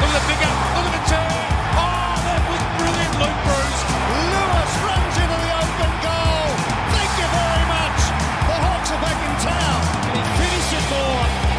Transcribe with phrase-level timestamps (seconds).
[0.00, 0.52] Look at the figure.
[0.76, 1.44] Look at the turn.
[1.78, 3.86] Oh, that was brilliant, Luke Breust.
[4.32, 6.48] Lewis runs into the open goal.
[6.94, 8.00] Thank you very much.
[8.50, 9.80] The Hawks are back in town.
[10.10, 11.12] And he finished it for.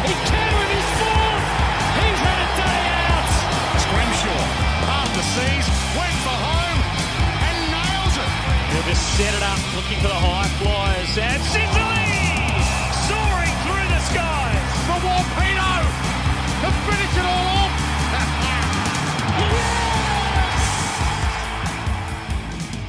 [0.06, 1.46] He can with his fourth.
[1.96, 3.30] He's had a day out.
[3.80, 4.42] Scrimshaw,
[4.90, 5.66] half the seas,
[5.96, 6.80] went for home
[7.48, 8.30] and nails it.
[8.72, 11.12] He'll just set it up, looking for the high flyers.
[11.16, 11.71] And Sicily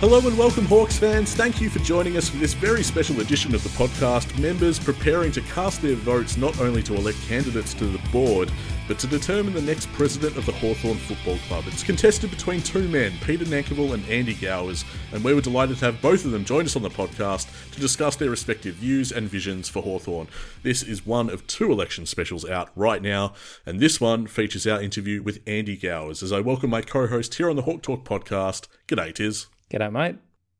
[0.03, 1.34] Hello and welcome, Hawks fans.
[1.34, 4.38] Thank you for joining us for this very special edition of the podcast.
[4.38, 8.52] Members preparing to cast their votes not only to elect candidates to the board,
[8.85, 11.63] but to determine the next president of the Hawthorn Football Club.
[11.67, 15.85] It's contested between two men, Peter Nankivell and Andy Gowers, and we were delighted to
[15.85, 19.30] have both of them join us on the podcast to discuss their respective views and
[19.30, 20.27] visions for Hawthorn.
[20.63, 23.35] This is one of two election specials out right now,
[23.66, 26.22] and this one features our interview with Andy Gowers.
[26.22, 29.47] As I welcome my co-host here on the Hawk Talk podcast, G'day, Tiz.
[29.73, 30.17] G'day, mate.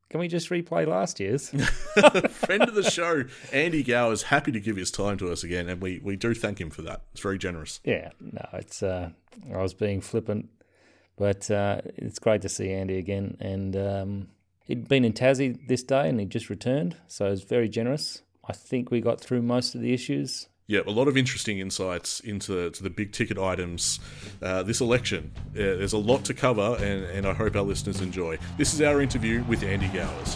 [0.10, 1.50] Can we just replay last year's?
[2.30, 5.80] Friend of the show, Andy Gowers, happy to give his time to us again, and
[5.80, 7.04] we, we do thank him for that.
[7.12, 7.80] It's very generous.
[7.84, 8.82] yeah, no, it's.
[8.82, 9.12] Uh,
[9.54, 10.50] I was being flippant,
[11.16, 13.38] but uh, it's great to see Andy again.
[13.40, 14.28] And um,
[14.66, 18.24] he'd been in Tassie this day, and he just returned, so it's very generous.
[18.50, 20.48] I think we got through most of the issues.
[20.66, 24.00] Yeah, a lot of interesting insights into to the big ticket items
[24.42, 25.34] uh, this election.
[25.50, 28.38] Uh, there's a lot to cover, and, and I hope our listeners enjoy.
[28.58, 30.36] This is our interview with Andy Gowers.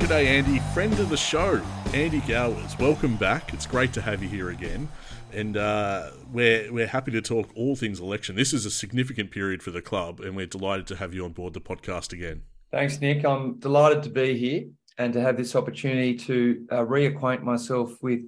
[0.00, 1.62] G'day, Andy, friend of the show,
[1.94, 2.76] Andy Gowers.
[2.80, 3.54] Welcome back.
[3.54, 4.88] It's great to have you here again,
[5.32, 8.34] and uh, we're we're happy to talk all things election.
[8.34, 11.30] This is a significant period for the club, and we're delighted to have you on
[11.30, 12.42] board the podcast again.
[12.72, 13.24] Thanks, Nick.
[13.24, 14.64] I'm delighted to be here
[14.98, 18.20] and to have this opportunity to uh, reacquaint myself with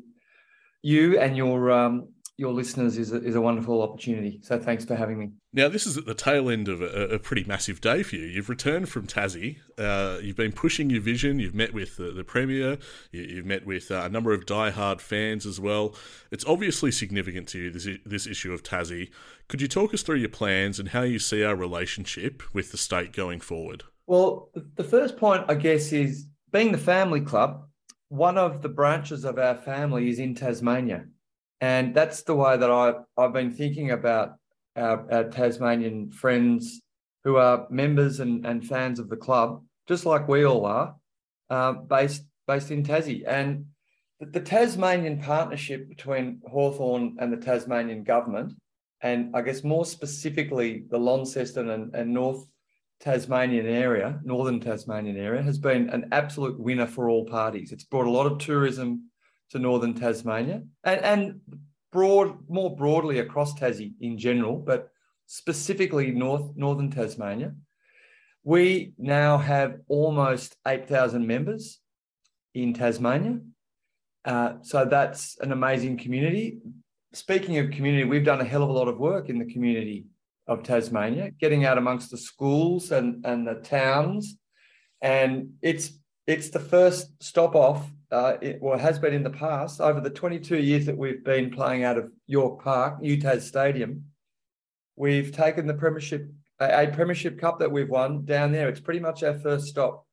[0.83, 2.09] you and your um,
[2.41, 4.41] your listeners is a, is a wonderful opportunity.
[4.43, 5.31] So thanks for having me.
[5.53, 8.25] Now, this is at the tail end of a, a pretty massive day for you.
[8.25, 9.59] You've returned from Tassie.
[9.77, 11.39] Uh, you've been pushing your vision.
[11.39, 12.79] You've met with the, the Premier.
[13.13, 15.95] You, you've met with uh, a number of die-hard fans as well.
[16.31, 19.11] It's obviously significant to you, this, this issue of Tassie.
[19.49, 22.79] Could you talk us through your plans and how you see our relationship with the
[22.79, 23.85] state going forward?
[24.07, 27.67] Well, the first point, I guess, is being the family club.
[28.09, 31.05] One of the branches of our family is in Tasmania,
[31.61, 34.35] and that's the way that I I've been thinking about
[34.77, 36.81] our, our Tasmanian friends
[37.25, 40.97] who are members and, and fans of the club, just like we all are,
[41.51, 43.23] uh, based based in Tassie.
[43.27, 43.67] And
[44.19, 48.55] the, Tasmanian partnership between Hawthorn and the Tasmanian government,
[49.03, 52.45] and I guess more specifically the Launceston and, and North
[53.01, 57.73] Tasmanian area, northern Tasmanian area, has been an absolute winner for all parties.
[57.73, 59.11] It's brought a lot of tourism
[59.51, 61.41] to northern Tasmania and, and
[61.93, 64.91] broad, more broadly across Tassie in general, but
[65.27, 67.55] specifically north northern Tasmania.
[68.45, 71.79] We now have almost 8,000 members
[72.55, 73.41] in Tasmania.
[74.25, 76.59] Uh, so that's an amazing community.
[77.13, 80.05] Speaking of community, we've done a hell of a lot of work in the community
[80.51, 84.37] of Tasmania, getting out amongst the schools and, and the towns.
[85.01, 85.93] And it's
[86.27, 90.01] it's the first stop off, uh, it, well, it has been in the past, over
[90.01, 94.05] the 22 years that we've been playing out of York Park, UTAS Stadium.
[94.97, 98.69] We've taken the Premiership, a, a Premiership Cup that we've won down there.
[98.69, 100.07] It's pretty much our first stop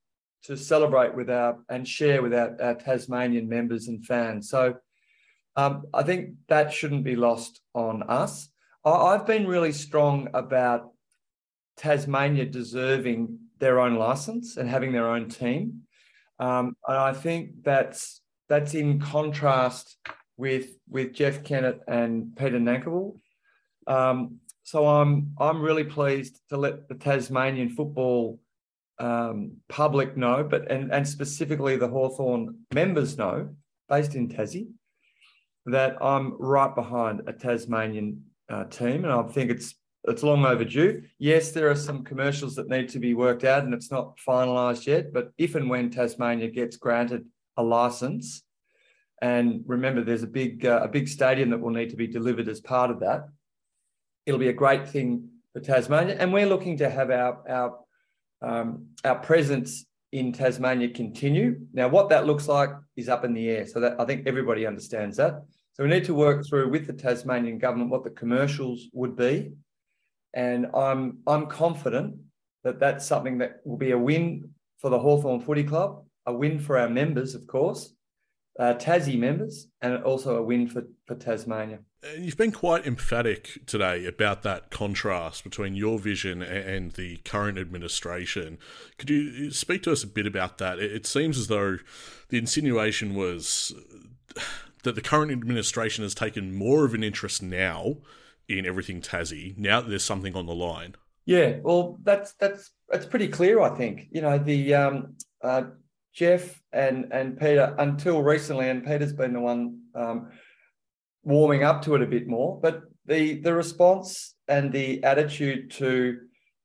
[0.44, 4.50] to celebrate with our and share with our, our Tasmanian members and fans.
[4.50, 4.76] So
[5.56, 8.50] um, I think that shouldn't be lost on us.
[8.94, 10.92] I've been really strong about
[11.78, 15.84] Tasmania deserving their own license and having their own team.
[16.40, 19.98] Um, and I think that's that's in contrast
[20.38, 23.20] with with Jeff Kennett and Peter Nankivell.
[23.88, 28.40] Um, so I'm I'm really pleased to let the Tasmanian football
[29.00, 33.50] um, public know, but and and specifically the Hawthorn members know,
[33.90, 34.68] based in Tassie,
[35.66, 41.04] that I'm right behind a Tasmanian uh, team, and I think it's it's long overdue.
[41.20, 44.86] Yes, there are some commercials that need to be worked out, and it's not finalised
[44.86, 45.12] yet.
[45.12, 47.26] But if and when Tasmania gets granted
[47.58, 48.44] a license,
[49.22, 52.48] and remember, there's a big uh, a big stadium that will need to be delivered
[52.48, 53.28] as part of that.
[54.26, 57.80] It'll be a great thing for Tasmania, and we're looking to have our our
[58.42, 61.60] um, our presence in Tasmania continue.
[61.74, 63.68] Now, what that looks like is up in the air.
[63.68, 65.44] So that I think everybody understands that.
[65.78, 69.52] So we need to work through with the Tasmanian government what the commercials would be,
[70.34, 72.16] and I'm I'm confident
[72.64, 76.60] that that's something that will be a win for the Hawthorn Footy Club, a win
[76.60, 77.94] for our members, of course,
[78.60, 81.80] uh, Tassie members and also a win for, for Tasmania.
[82.04, 87.58] And you've been quite emphatic today about that contrast between your vision and the current
[87.58, 88.58] administration.
[88.98, 90.80] Could you speak to us a bit about that?
[90.80, 91.78] It seems as though
[92.30, 93.74] the insinuation was
[94.88, 97.98] that the current administration has taken more of an interest now
[98.48, 100.96] in everything Tassie, now that there's something on the line.
[101.26, 103.60] Yeah, well, that's that's that's pretty clear.
[103.60, 105.64] I think you know the um, uh,
[106.14, 110.32] Jeff and and Peter until recently, and Peter's been the one um,
[111.24, 112.58] warming up to it a bit more.
[112.62, 116.20] But the the response and the attitude to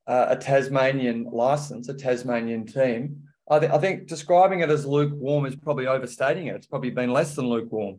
[0.07, 5.45] uh, a Tasmanian license, a Tasmanian team, I, th- I think describing it as lukewarm
[5.47, 6.55] is probably overstating it.
[6.55, 7.99] It's probably been less than lukewarm.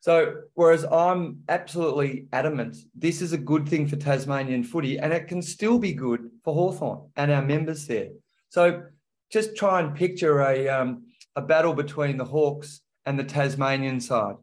[0.00, 5.26] So, whereas I'm absolutely adamant, this is a good thing for Tasmanian footy, and it
[5.26, 8.10] can still be good for Hawthorn and our members there.
[8.48, 8.84] So,
[9.30, 11.04] just try and picture a um,
[11.34, 14.36] a battle between the Hawks and the Tasmanian side,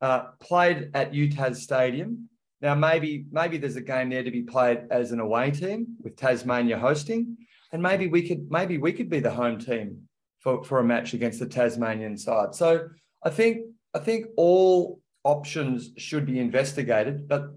[0.00, 2.28] uh, played at UTAS Stadium.
[2.62, 6.16] Now, maybe maybe there's a game there to be played as an away team with
[6.16, 7.36] Tasmania hosting,
[7.72, 10.08] and maybe we could maybe we could be the home team
[10.40, 12.54] for, for a match against the Tasmanian side.
[12.54, 12.88] So
[13.22, 17.50] I think I think all options should be investigated, but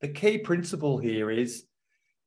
[0.00, 1.64] the key principle here is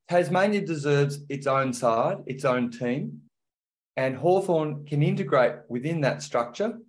[0.09, 3.23] Tasmania deserves its own side, its own team
[3.95, 6.79] and Hawthorn can integrate within that structure.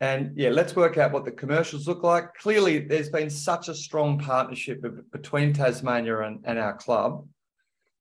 [0.00, 2.34] And yeah, let's work out what the commercials look like.
[2.34, 7.26] Clearly, there's been such a strong partnership between Tasmania and, and our club.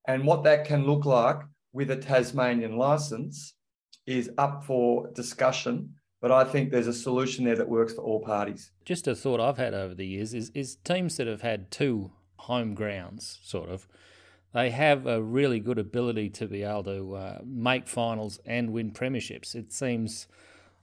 [0.07, 1.39] And what that can look like
[1.73, 3.55] with a Tasmanian license
[4.05, 5.95] is up for discussion.
[6.19, 8.71] But I think there's a solution there that works for all parties.
[8.85, 12.11] Just a thought I've had over the years is, is teams that have had two
[12.37, 13.87] home grounds, sort of,
[14.53, 18.91] they have a really good ability to be able to uh, make finals and win
[18.91, 19.53] premierships.
[19.53, 20.27] It seems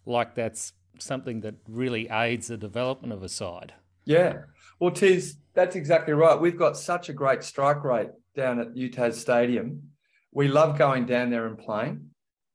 [0.07, 3.75] like that's something that really aids the development of a side.
[4.05, 4.43] Yeah,
[4.79, 6.39] well, Tiz, that's exactly right.
[6.39, 9.83] We've got such a great strike rate down at UTAS Stadium.
[10.33, 12.11] We love going down there and playing.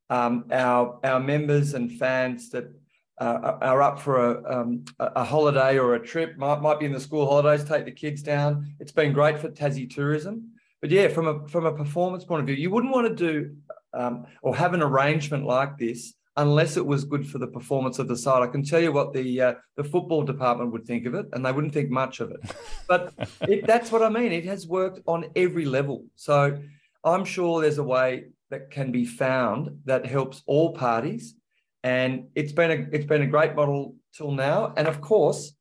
[0.09, 2.73] Um, our our members and fans that
[3.19, 6.93] uh, are up for a, um, a holiday or a trip might might be in
[6.93, 7.63] the school holidays.
[7.63, 8.73] Take the kids down.
[8.79, 10.51] It's been great for Tassie tourism.
[10.81, 13.55] But yeah, from a from a performance point of view, you wouldn't want to do
[13.93, 18.07] um, or have an arrangement like this unless it was good for the performance of
[18.07, 18.41] the side.
[18.41, 21.45] I can tell you what the uh, the football department would think of it, and
[21.45, 22.39] they wouldn't think much of it.
[22.87, 24.31] But it, that's what I mean.
[24.31, 26.05] It has worked on every level.
[26.15, 26.59] So
[27.03, 31.35] I'm sure there's a way that can be found that helps all parties,
[31.83, 34.73] and it's been a it's been a great model till now.
[34.75, 35.53] And of course,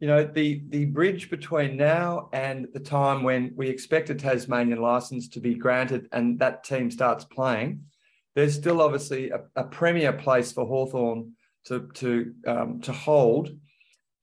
[0.00, 4.80] you know, the the bridge between now and the time when we expect a Tasmanian
[4.80, 7.84] license to be granted and that team starts playing,
[8.34, 11.32] there's still obviously a, a premier place for Hawthorn
[11.66, 13.50] to to um, to hold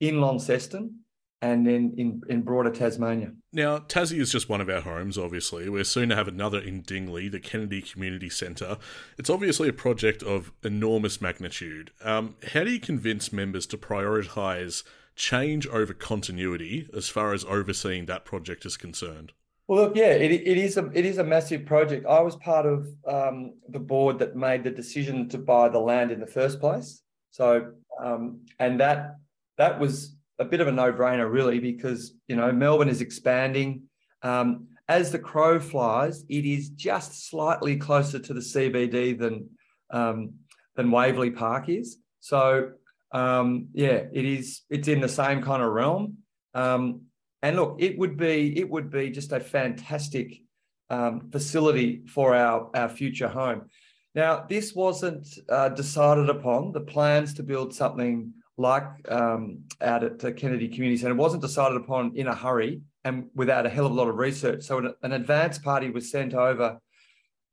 [0.00, 0.99] in Launceston
[1.42, 3.32] and then in, in broader Tasmania.
[3.52, 5.68] Now, Tassie is just one of our homes, obviously.
[5.68, 8.76] We're soon to have another in Dingley, the Kennedy Community Centre.
[9.18, 11.92] It's obviously a project of enormous magnitude.
[12.04, 14.82] Um, how do you convince members to prioritise
[15.16, 19.32] change over continuity as far as overseeing that project is concerned?
[19.66, 22.04] Well, look, yeah, it, it is a it is a massive project.
[22.04, 26.10] I was part of um, the board that made the decision to buy the land
[26.10, 27.02] in the first place.
[27.30, 27.72] So,
[28.02, 29.16] um, and that
[29.58, 33.82] that was a bit of a no brainer, really, because you know Melbourne is expanding.
[34.22, 39.50] Um, as the crow flies, it is just slightly closer to the CBD than
[39.90, 40.32] um,
[40.74, 41.98] than Waverley Park is.
[42.20, 42.72] So
[43.12, 44.62] um, yeah, it is.
[44.70, 46.16] It's in the same kind of realm.
[46.54, 47.02] Um,
[47.42, 50.42] and look, it would be it would be just a fantastic
[50.88, 53.68] um, facility for our our future home.
[54.14, 56.72] Now, this wasn't uh, decided upon.
[56.72, 61.76] The plans to build something like um, out at the Kennedy Community Centre wasn't decided
[61.76, 64.64] upon in a hurry and without a hell of a lot of research.
[64.64, 66.78] So an, an advance party was sent over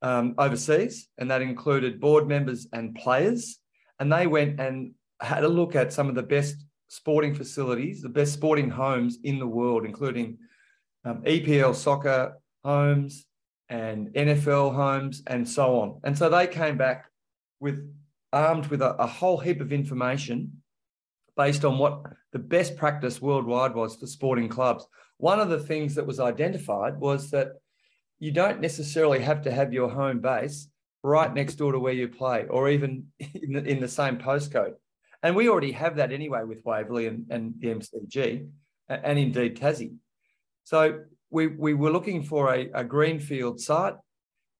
[0.02, 3.58] um, overseas, and that included board members and players.
[3.98, 6.56] And they went and had a look at some of the best
[6.88, 10.38] sporting facilities, the best sporting homes in the world, including
[11.04, 13.24] um, EPL soccer homes
[13.70, 16.00] and NFL homes and so on.
[16.04, 17.06] And so they came back
[17.60, 17.94] with
[18.30, 20.57] armed with a, a whole heap of information
[21.38, 22.02] based on what
[22.32, 24.84] the best practice worldwide was for sporting clubs.
[25.18, 27.52] One of the things that was identified was that
[28.18, 30.68] you don't necessarily have to have your home base
[31.04, 34.74] right next door to where you play or even in the, in the same postcode.
[35.22, 38.48] And we already have that anyway with Waverley and, and the MCG
[38.88, 39.94] and indeed Tassie.
[40.64, 43.94] So we, we were looking for a, a greenfield site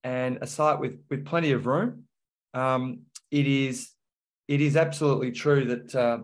[0.04, 2.04] and a site with, with plenty of room.
[2.54, 3.00] Um,
[3.32, 3.90] it is
[4.48, 6.18] it is absolutely true that uh,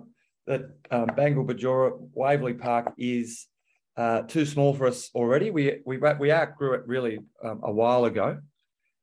[0.47, 3.47] that um, Bangal Bajora Waverley Park is
[3.97, 5.51] uh, too small for us already.
[5.51, 8.39] We we we outgrew it really um, a while ago,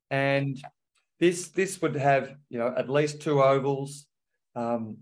[0.09, 0.61] and
[1.19, 4.05] this this would have you know at least two ovals,
[4.55, 4.97] um,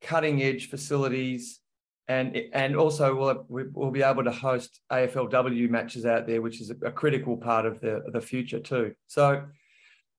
[0.00, 1.60] cutting edge facilities,
[2.08, 6.70] and and also we'll we'll be able to host AFLW matches out there, which is
[6.70, 8.94] a, critical part of the the future too.
[9.06, 9.44] So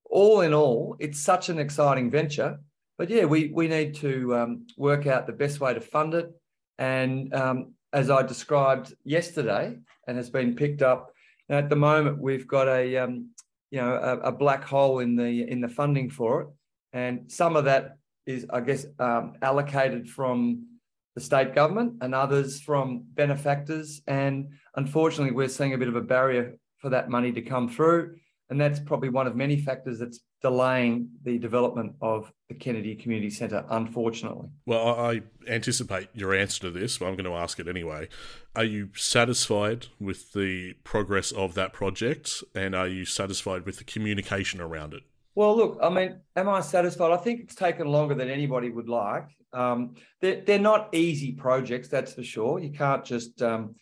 [0.10, 2.60] all in all, it's such an exciting venture.
[2.98, 6.32] But yeah, we we need to um, work out the best way to fund it,
[6.78, 11.12] and um, as I described yesterday, and has been picked up.
[11.50, 13.30] At the moment, we've got a um,
[13.70, 16.48] you know a, a, black hole in the in the funding for it,
[16.94, 20.66] and some of that is, I guess, um, allocated from
[21.14, 24.02] the state government, and others from benefactors.
[24.08, 28.16] And unfortunately, we're seeing a bit of a barrier for that money to come through,
[28.50, 33.32] and that's probably one of many factors that's delaying the development of the Kennedy Community
[33.32, 34.48] Centre, unfortunately.
[34.68, 38.10] Well, I anticipate your answer to this, but I'm going to ask it anyway.
[38.56, 43.84] Are you satisfied with the progress of that project and are you satisfied with the
[43.86, 45.02] communication around it?
[45.34, 47.12] Well, look, I mean, am I satisfied?
[47.12, 49.26] I think it's taken longer than anybody would like.
[49.52, 52.60] Um, they're, they're not easy projects, that's for sure.
[52.60, 53.74] You can't just um,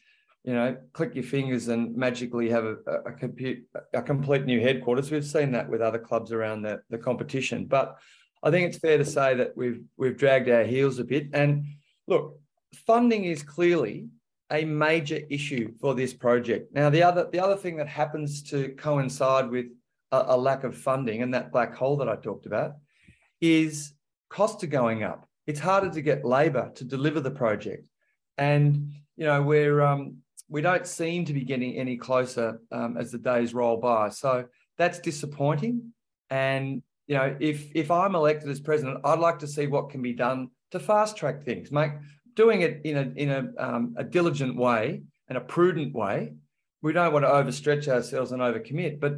[0.43, 5.09] you know, click your fingers and magically have a, a, compute, a complete new headquarters.
[5.09, 7.65] We've seen that with other clubs around the, the competition.
[7.65, 7.97] But
[8.43, 11.29] I think it's fair to say that we've we've dragged our heels a bit.
[11.33, 11.63] And
[12.07, 12.39] look,
[12.85, 14.09] funding is clearly
[14.51, 16.73] a major issue for this project.
[16.73, 19.67] Now, the other the other thing that happens to coincide with
[20.11, 22.73] a, a lack of funding and that black hole that I talked about
[23.39, 23.93] is
[24.29, 25.25] costs are going up.
[25.47, 27.87] It's harder to get labour to deliver the project,
[28.37, 30.17] and you know we're um,
[30.49, 34.09] we don't seem to be getting any closer um, as the days roll by.
[34.09, 34.45] So
[34.77, 35.93] that's disappointing.
[36.29, 40.01] And you know, if if I'm elected as president, I'd like to see what can
[40.01, 41.91] be done to fast track things, make
[42.35, 46.33] doing it in a in a um, a diligent way and a prudent way.
[46.81, 49.17] We don't want to overstretch ourselves and overcommit, but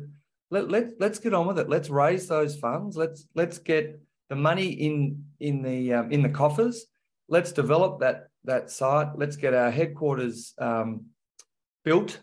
[0.51, 1.69] let, let let's get on with it.
[1.69, 2.95] Let's raise those funds.
[2.95, 6.85] Let's let's get the money in in the um, in the coffers.
[7.27, 9.17] Let's develop that that site.
[9.17, 11.05] Let's get our headquarters um,
[11.85, 12.19] built.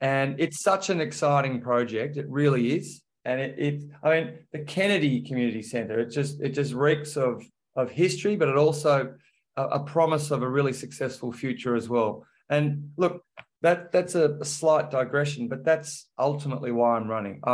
[0.00, 2.16] And it's such an exciting project.
[2.16, 3.02] It really is.
[3.24, 7.42] And it, it I mean, the Kennedy Community Centre, it just it just reeks of
[7.76, 9.14] of history, but it also
[9.56, 12.26] a, a promise of a really successful future as well.
[12.50, 13.24] And look,
[13.62, 17.40] that that's a, a, slight digression, but that's ultimately why I'm running.
[17.44, 17.52] I,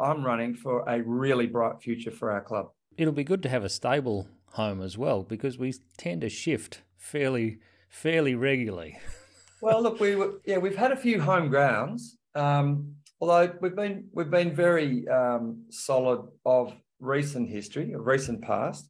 [0.00, 2.70] I am running for a really bright future for our club.
[2.96, 6.80] It'll be good to have a stable home as well because we tend to shift
[6.96, 7.58] fairly
[7.90, 8.98] fairly regularly.
[9.60, 14.08] well, look, we were, yeah, we've had a few home grounds, um, although we've been
[14.12, 18.88] we've been very um, solid of recent history, of recent past.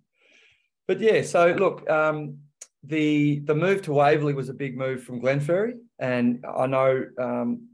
[0.86, 2.38] But yeah, so look, um,
[2.84, 7.68] the the move to Waverley was a big move from Glenferrie, and I know um,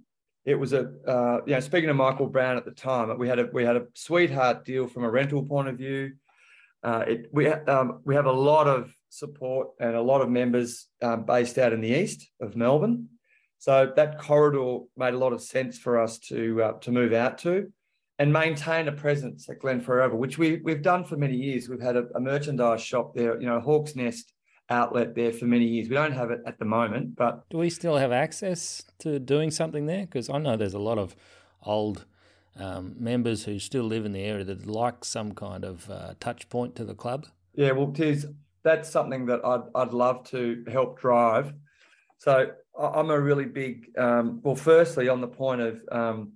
[0.44, 3.38] it was a uh, you know speaking to Michael Brown at the time, we had
[3.38, 6.12] a we had a sweetheart deal from a rental point of view.
[6.82, 10.88] Uh, it, we um, we have a lot of support and a lot of members
[11.02, 13.08] um, based out in the east of Melbourne.
[13.58, 17.38] So that corridor made a lot of sense for us to uh, to move out
[17.38, 17.72] to
[18.18, 21.68] and maintain a presence at Glenferrie Oval, which we, we've done for many years.
[21.68, 24.32] We've had a, a merchandise shop there, you know, Hawk's Nest
[24.70, 25.88] outlet there for many years.
[25.88, 29.50] We don't have it at the moment, but do we still have access to doing
[29.50, 30.02] something there?
[30.02, 31.14] Because I know there's a lot of
[31.62, 32.04] old
[32.58, 36.48] um, members who still live in the area that like some kind of uh, touch
[36.48, 37.26] point to the club.
[37.54, 38.26] Yeah, well, Tiz,
[38.66, 41.54] that's something that I'd, I'd love to help drive.
[42.18, 46.32] So I'm a really big, um, well, firstly, on the point of um,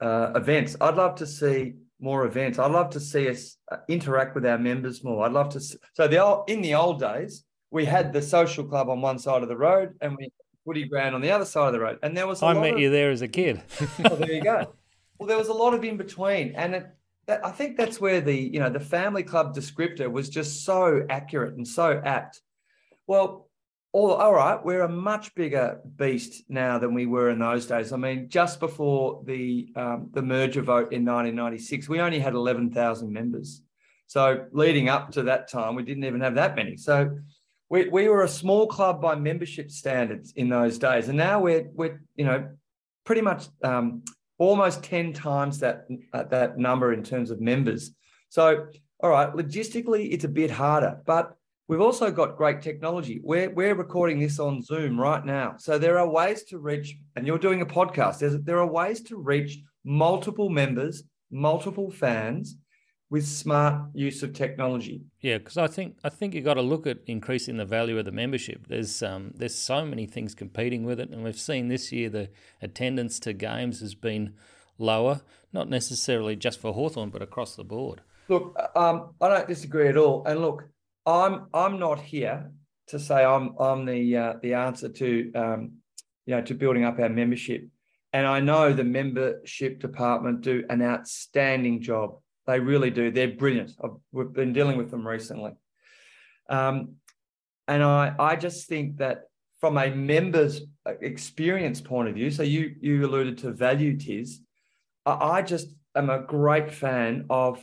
[0.00, 2.58] uh, events, I'd love to see more events.
[2.58, 5.26] I'd love to see us uh, interact with our members more.
[5.26, 5.60] I'd love to.
[5.60, 9.18] See, so the old, in the old days, we had the social club on one
[9.18, 10.30] side of the road and we
[10.64, 12.42] footy ground on the other side of the road, and there was.
[12.42, 13.60] I met of, you there as a kid.
[14.04, 14.74] oh, there you go.
[15.18, 16.86] Well, there was a lot of in between, and it,
[17.28, 21.06] that, I think that's where the you know the family club descriptor was just so
[21.08, 22.40] accurate and so apt.
[23.06, 23.48] Well,
[23.92, 27.92] all, all right, we're a much bigger beast now than we were in those days.
[27.92, 33.12] I mean, just before the um, the merger vote in 1996, we only had 11,000
[33.12, 33.62] members.
[34.06, 36.78] So leading up to that time, we didn't even have that many.
[36.78, 37.18] So
[37.68, 41.68] we, we were a small club by membership standards in those days, and now we're
[41.74, 42.48] we're you know
[43.04, 44.02] pretty much um,
[44.38, 47.92] almost 10 times that, uh, that number in terms of members.
[48.28, 48.66] So,
[49.00, 53.20] all right, logistically, it's a bit harder, but we've also got great technology.
[53.22, 55.56] We're, we're recording this on Zoom right now.
[55.58, 59.02] So there are ways to reach, and you're doing a podcast, There's, there are ways
[59.02, 62.56] to reach multiple members, multiple fans,
[63.10, 65.02] with smart use of technology.
[65.20, 68.04] Yeah, because I think I think you got to look at increasing the value of
[68.04, 68.66] the membership.
[68.68, 72.30] There's um, there's so many things competing with it, and we've seen this year the
[72.60, 74.34] attendance to games has been
[74.78, 75.22] lower,
[75.52, 78.02] not necessarily just for Hawthorn, but across the board.
[78.28, 80.24] Look, um, I don't disagree at all.
[80.26, 80.64] And look,
[81.06, 82.50] I'm I'm not here
[82.88, 85.72] to say I'm I'm the uh, the answer to um,
[86.26, 87.66] you know to building up our membership.
[88.12, 92.18] And I know the membership department do an outstanding job.
[92.48, 93.10] They really do.
[93.10, 93.72] They're brilliant.
[93.84, 95.52] I've, we've been dealing with them recently.
[96.48, 96.94] Um,
[97.68, 99.24] and I, I just think that
[99.60, 104.40] from a member's experience point of view, so you you alluded to value tiers,
[105.04, 107.62] I, I just am a great fan of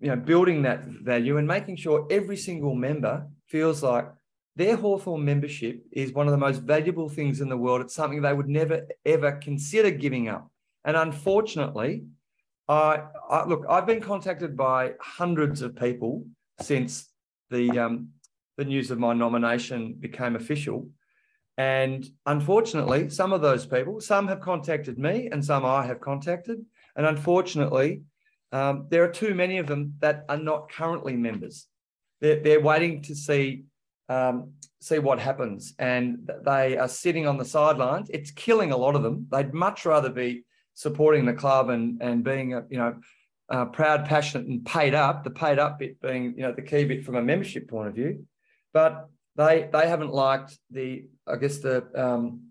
[0.00, 4.08] you know building that value and making sure every single member feels like
[4.56, 7.82] their Hawthorn membership is one of the most valuable things in the world.
[7.82, 10.50] It's something they would never, ever consider giving up.
[10.84, 12.04] And unfortunately,
[12.72, 16.24] I, I look, I've been contacted by hundreds of people
[16.60, 17.08] since
[17.50, 18.08] the, um,
[18.56, 20.88] the news of my nomination became official.
[21.58, 26.64] And unfortunately, some of those people, some have contacted me and some I have contacted.
[26.96, 28.02] And unfortunately,
[28.52, 31.66] um, there are too many of them that are not currently members.
[32.20, 33.64] They're, they're waiting to see
[34.08, 35.74] um, see what happens.
[35.78, 38.10] And they are sitting on the sidelines.
[38.12, 39.26] It's killing a lot of them.
[39.30, 42.96] They'd much rather be supporting the club and and being a, you know
[43.48, 45.24] uh, proud, passionate, and paid up.
[45.24, 47.94] The paid up bit being you know the key bit from a membership point of
[47.94, 48.26] view,
[48.72, 52.50] but they they haven't liked the I guess the um,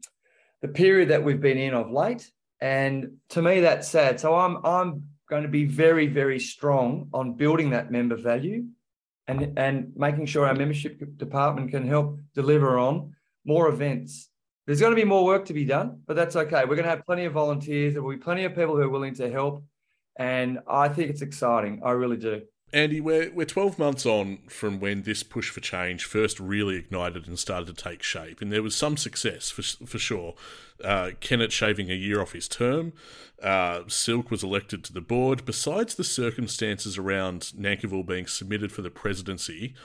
[0.62, 2.30] the period that we've been in of late.
[2.60, 4.20] And to me, that's sad.
[4.20, 8.66] So I'm I'm going to be very very strong on building that member value
[9.28, 14.30] and, and making sure our membership department can help deliver on more events.
[14.72, 16.62] There's going to be more work to be done, but that's okay.
[16.62, 17.92] We're going to have plenty of volunteers.
[17.92, 19.66] There will be plenty of people who are willing to help.
[20.18, 21.82] And I think it's exciting.
[21.84, 22.44] I really do.
[22.72, 27.28] Andy, we're, we're 12 months on from when this push for change first really ignited
[27.28, 30.36] and started to take shape, and there was some success for, for sure.
[30.82, 32.94] Uh, Kennett shaving a year off his term,
[33.44, 35.44] uh, Silk was elected to the board.
[35.44, 39.76] Besides the circumstances around Nankivell being submitted for the presidency,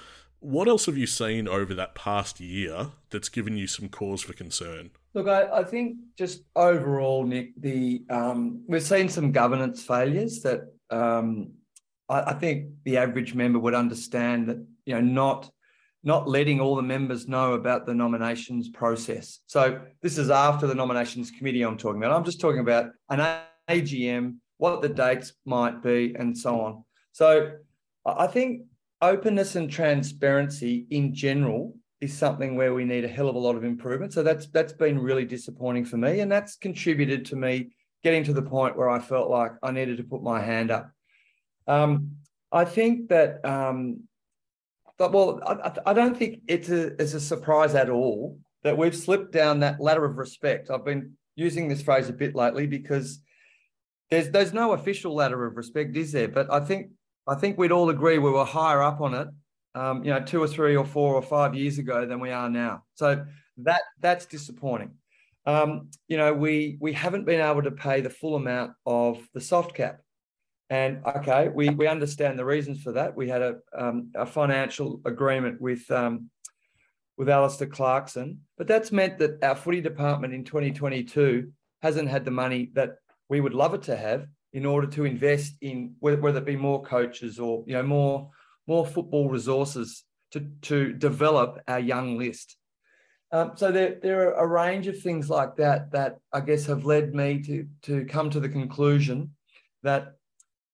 [0.46, 4.32] what else have you seen over that past year that's given you some cause for
[4.32, 4.90] concern?
[5.12, 10.72] Look, I, I think just overall, Nick, the um, we've seen some governance failures that
[10.90, 11.50] um,
[12.08, 15.50] I, I think the average member would understand that you know not
[16.04, 19.40] not letting all the members know about the nominations process.
[19.46, 22.16] So this is after the nominations committee I'm talking about.
[22.16, 26.84] I'm just talking about an AGM, what the dates might be, and so on.
[27.10, 27.54] So
[28.06, 28.62] I think
[29.02, 33.56] openness and transparency in general is something where we need a hell of a lot
[33.56, 34.12] of improvement.
[34.12, 37.70] So that's that's been really disappointing for me, and that's contributed to me
[38.02, 40.90] getting to the point where I felt like I needed to put my hand up.
[41.66, 42.18] Um,
[42.52, 44.04] I think that, um,
[44.98, 48.94] but well, I, I, don't think it's a, it's a surprise at all that we've
[48.94, 50.70] slipped down that ladder of respect.
[50.70, 53.20] I've been using this phrase a bit lately because
[54.10, 56.28] there's there's no official ladder of respect, is there?
[56.28, 56.90] But I think
[57.26, 59.28] I think we'd all agree we were higher up on it,
[59.74, 62.48] um, you know, two or three or four or five years ago than we are
[62.48, 62.84] now.
[62.94, 63.24] So
[63.58, 64.92] that that's disappointing.
[65.44, 69.40] Um, you know, we we haven't been able to pay the full amount of the
[69.40, 70.00] soft cap.
[70.68, 73.16] And okay, we, we understand the reasons for that.
[73.16, 76.28] We had a, um, a financial agreement with um,
[77.16, 81.50] with Alastair Clarkson, but that's meant that our footy department in 2022
[81.82, 82.96] hasn't had the money that
[83.28, 86.82] we would love it to have in order to invest in whether, it be more
[86.82, 88.30] coaches or you know more
[88.66, 92.56] more football resources to to develop our young list.
[93.32, 96.86] Um, so there, there are a range of things like that that I guess have
[96.86, 99.34] led me to to come to the conclusion
[99.82, 100.14] that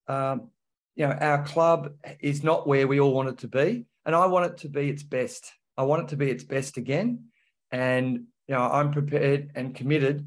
[0.06, 0.50] um,
[0.94, 4.26] you know, our club is not where we all want it to be, and I
[4.26, 5.50] want it to be its best.
[5.76, 7.24] I want it to be its best again,
[7.72, 10.24] and you know, I'm prepared and committed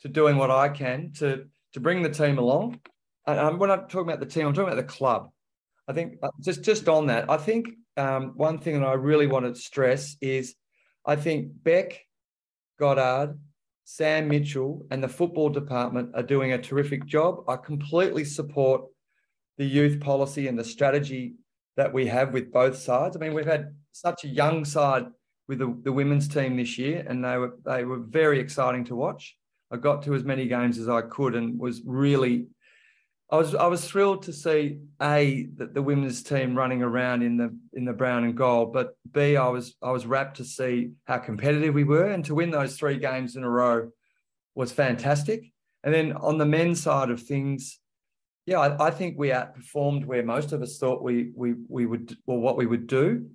[0.00, 2.80] to doing what I can to to bring the team along.
[3.26, 5.30] And when I'm talking about the team, I'm talking about the club.
[5.88, 9.26] I think uh, just just on that, I think um, one thing that I really
[9.26, 10.54] want to stress is,
[11.04, 12.00] I think Bec,
[12.78, 13.38] Goddard,
[13.84, 17.44] Sam Mitchell, and the football department are doing a terrific job.
[17.48, 18.82] I completely support
[19.58, 21.36] the youth policy and the strategy
[21.76, 23.16] that we have with both sides.
[23.16, 25.06] I mean, we've had such a young side
[25.48, 28.96] with the, the women's team this year, and they were they were very exciting to
[28.96, 29.36] watch.
[29.70, 32.46] I got to as many games as I could, and was really,
[33.30, 37.36] I was I was thrilled to see a that the women's team running around in
[37.36, 40.92] the in the brown and gold, but b I was I was rapt to see
[41.06, 43.90] how competitive we were, and to win those three games in a row
[44.54, 45.52] was fantastic.
[45.82, 47.78] And then on the men's side of things,
[48.46, 52.16] yeah, I, I, think we outperformed where most of us thought we we we would
[52.26, 53.28] or what we would do.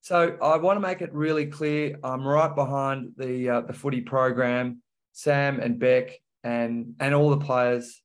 [0.00, 1.98] So I want to make it really clear.
[2.04, 4.80] I'm right behind the uh, the footy program,
[5.12, 8.00] Sam and Bec and and all the players,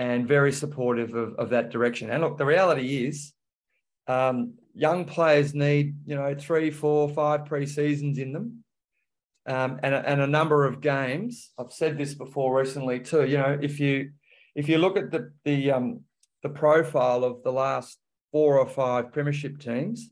[0.00, 2.08] and very supportive of, of that direction.
[2.08, 3.34] And look, the reality is,
[4.08, 8.64] um, young players need you know three, four, five pre seasons in them
[9.46, 11.50] um, and, and a number of games.
[11.58, 13.26] I've said this before recently too.
[13.26, 14.12] You know, if you
[14.54, 16.00] if you look at the the um,
[16.42, 17.98] the profile of the last
[18.32, 20.08] four or five premiership teams,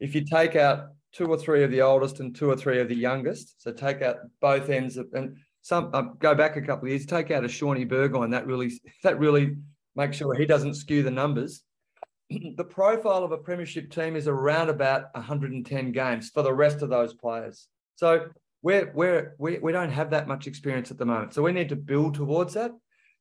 [0.00, 2.90] if you take out two or three of the oldest and two or three of
[2.90, 6.84] the youngest, so take out both ends of, and some uh, go back a couple
[6.84, 9.56] of years, take out a Shaun Burgoyne, that really that really
[9.96, 11.62] makes sure he doesn't skew the numbers.
[12.30, 16.90] the profile of a premiership team is around about 110 games for the rest of
[16.90, 17.66] those players.
[17.96, 18.26] So
[18.60, 21.32] we're, we're, we, we don't have that much experience at the moment.
[21.32, 22.72] So we need to build towards that.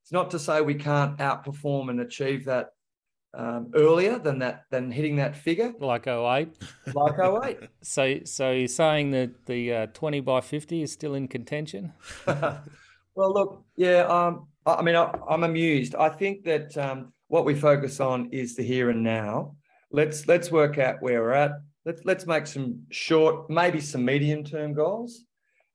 [0.03, 2.69] It's not to say we can't outperform and achieve that
[3.33, 5.73] um, earlier than that than hitting that figure.
[5.79, 6.49] Like 08.
[6.93, 7.69] Like 08.
[7.81, 11.93] so so you're saying that the uh, 20 by 50 is still in contention?
[12.27, 12.63] well,
[13.15, 15.95] look, yeah, um, I, I mean, I, am amused.
[15.95, 19.55] I think that um, what we focus on is the here and now.
[19.91, 21.51] Let's let's work out where we're at.
[21.85, 25.25] Let's let's make some short, maybe some medium term goals.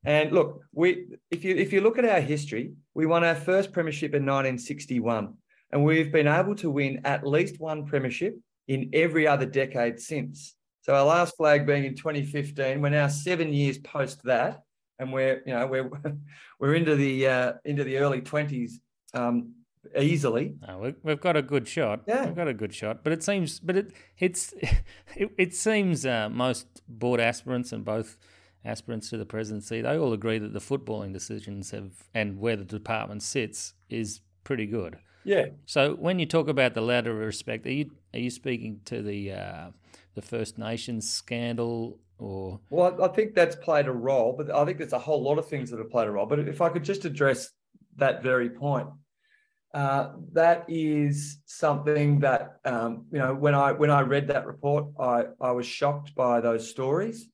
[0.04, 3.72] And look, we if you if you look at our history, we won our first
[3.72, 5.34] premiership in 1961,
[5.72, 10.54] and we've been able to win at least one premiership in every other decade since.
[10.82, 14.62] So our last flag being in 2015, we're now seven years post that,
[14.98, 15.90] and we're you know we're
[16.60, 18.72] we're into the uh, into the early 20s
[19.14, 19.52] um,
[19.98, 20.54] easily.
[20.66, 22.02] No, we've got a good shot.
[22.06, 23.04] Yeah, we've got a good shot.
[23.04, 24.54] But it seems, but it it's
[25.16, 28.16] it, it seems uh, most board aspirants and both
[28.64, 32.64] aspirants to the presidency, they all agree that the footballing decisions have and where the
[32.64, 34.98] department sits is pretty good.
[35.24, 35.46] Yeah.
[35.66, 39.02] So when you talk about the ladder of respect, are you are you speaking to
[39.02, 39.70] the uh,
[40.14, 42.60] the First Nations scandal or?
[42.70, 45.48] Well, I think that's played a role, but I think there's a whole lot of
[45.48, 46.26] things that have played a role.
[46.26, 47.50] But if I could just address
[47.96, 48.88] that very point,
[49.74, 54.86] uh, that is something that um, you know when I when I read that report,
[54.98, 57.28] I I was shocked by those stories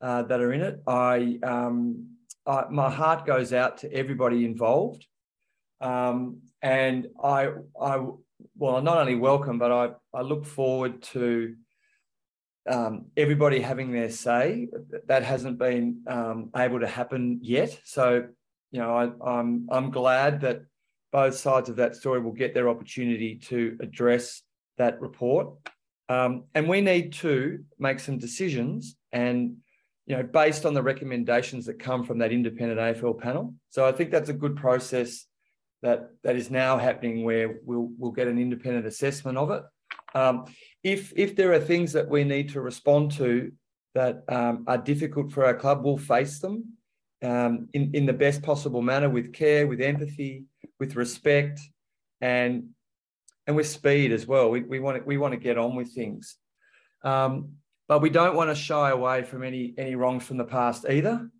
[0.00, 0.82] uh, that are in it.
[0.86, 5.06] I, um, I, my heart goes out to everybody involved,
[5.80, 8.06] um, and I, I,
[8.56, 11.54] well, not only welcome, but I, I look forward to
[12.68, 14.68] um, everybody having their say.
[15.06, 18.26] That hasn't been um, able to happen yet, so
[18.70, 20.62] you know I, I'm I'm glad that
[21.12, 24.42] both sides of that story will get their opportunity to address
[24.76, 25.54] that report.
[26.10, 29.56] Um, and we need to make some decisions and
[30.06, 33.54] you know, based on the recommendations that come from that independent AFL panel.
[33.68, 35.26] So I think that's a good process
[35.82, 39.62] that that is now happening where we'll we'll get an independent assessment of it.
[40.14, 40.46] Um,
[40.82, 43.52] if if there are things that we need to respond to
[43.94, 46.64] that um, are difficult for our club, we'll face them
[47.22, 50.44] um, in in the best possible manner with care, with empathy,
[50.80, 51.60] with respect,
[52.20, 52.70] and
[53.46, 54.50] and with speed as well.
[54.50, 56.36] We we want to, we want to get on with things.
[57.04, 57.52] Um,
[57.86, 61.30] but we don't want to shy away from any any wrongs from the past either.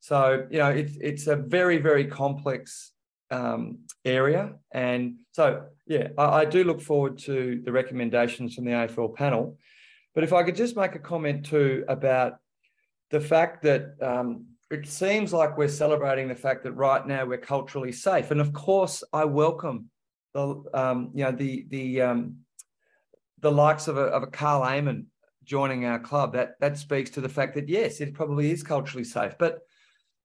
[0.00, 2.92] So you know, it's it's a very very complex
[3.30, 8.72] um, area, and so yeah, I, I, do look forward to the recommendations from the
[8.72, 9.58] AFL panel.
[10.14, 12.38] But if I could just make a comment too about
[13.10, 17.38] the fact that um, it seems like we're celebrating the fact that right now we're
[17.38, 19.90] culturally safe, and of course I welcome
[20.34, 22.36] the um, you know the the um,
[23.40, 25.06] the likes of a, of a Karl Amon
[25.48, 29.04] joining our club, that that speaks to the fact that yes, it probably is culturally
[29.04, 29.34] safe.
[29.38, 29.60] But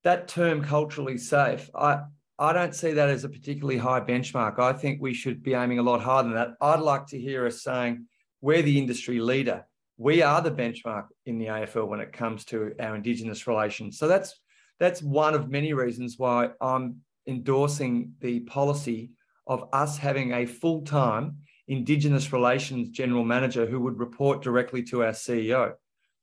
[0.03, 2.01] that term culturally safe, I
[2.39, 4.59] I don't see that as a particularly high benchmark.
[4.59, 6.55] I think we should be aiming a lot higher than that.
[6.59, 8.07] I'd like to hear us saying
[8.41, 9.65] we're the industry leader.
[9.97, 13.99] We are the benchmark in the AFL when it comes to our Indigenous relations.
[13.99, 14.39] So that's
[14.79, 19.11] that's one of many reasons why I'm endorsing the policy
[19.45, 25.03] of us having a full time Indigenous Relations General Manager who would report directly to
[25.03, 25.73] our CEO.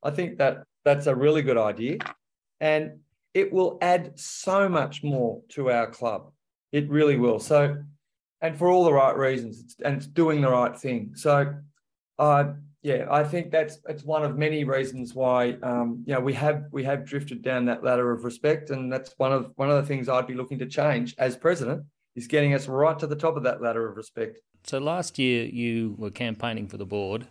[0.02, 1.98] I think that that's a really good idea.
[2.60, 3.00] And
[3.34, 6.32] it will add so much more to our club.
[6.72, 7.38] It really will.
[7.38, 7.76] So,
[8.40, 11.12] and for all the right reasons, it's, and it's doing the right thing.
[11.14, 11.54] So,
[12.18, 16.32] uh, yeah, I think that's it's one of many reasons why um, you know we
[16.34, 19.76] have we have drifted down that ladder of respect, and that's one of one of
[19.76, 21.84] the things I'd be looking to change as president
[22.16, 24.40] is getting us right to the top of that ladder of respect.
[24.64, 27.28] So last year you were campaigning for the board,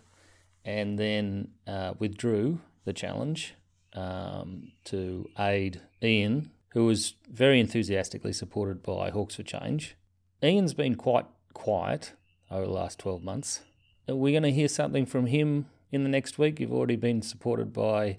[0.64, 3.54] and then uh, withdrew the challenge
[3.94, 9.96] um, to aid Ian, who was very enthusiastically supported by Hawks for Change.
[10.42, 12.12] Ian's been quite quiet
[12.50, 13.60] over the last 12 months.
[14.06, 16.60] We're we going to hear something from him in the next week?
[16.60, 18.18] You've already been supported by,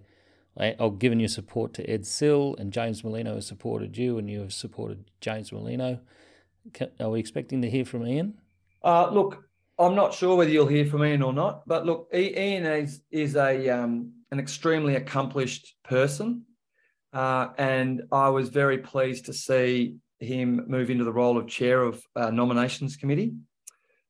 [0.56, 4.42] or given your support to Ed Sill, and James Merlino has supported you, and you
[4.42, 6.00] have supported James Merlino.
[7.00, 8.36] Are we expecting to hear from Ian?
[8.84, 9.44] Uh, look,
[9.80, 13.36] I'm not sure whether you'll hear from Ian or not, but look, Ian is is
[13.36, 16.44] a um, an extremely accomplished person,
[17.14, 21.82] uh, and I was very pleased to see him move into the role of chair
[21.82, 23.34] of uh, nominations committee,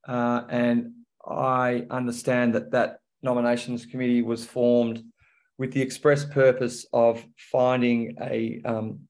[0.08, 0.92] uh, and
[1.26, 5.04] I understand that that nominations committee was formed
[5.58, 9.02] with the express purpose of finding a um,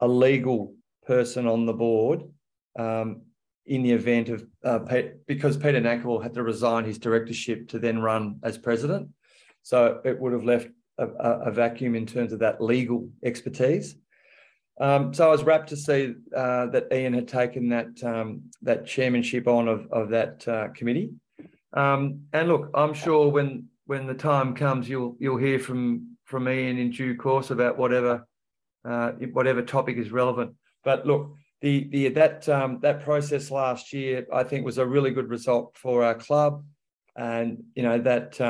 [0.00, 0.74] a legal
[1.06, 2.22] person on the board
[2.78, 3.22] um,
[3.66, 4.80] in the event of uh,
[5.26, 9.08] because Peter Nankivell had to resign his directorship to then run as president.
[9.62, 10.68] So it would have left
[10.98, 13.96] a, a vacuum in terms of that legal expertise.
[14.80, 18.86] Um, so I was rapt to see uh, that Ian had taken that um, that
[18.86, 21.10] chairmanship on of, of that uh, committee.
[21.74, 26.48] Um, and look, I'm sure when when the time comes, you'll you'll hear from from
[26.48, 28.26] Ian in due course about whatever
[28.84, 30.54] uh, whatever topic is relevant.
[30.82, 35.10] But look, the the that um, that process last year, I think, was a really
[35.10, 36.64] good result for our club,
[37.16, 38.40] and you know that.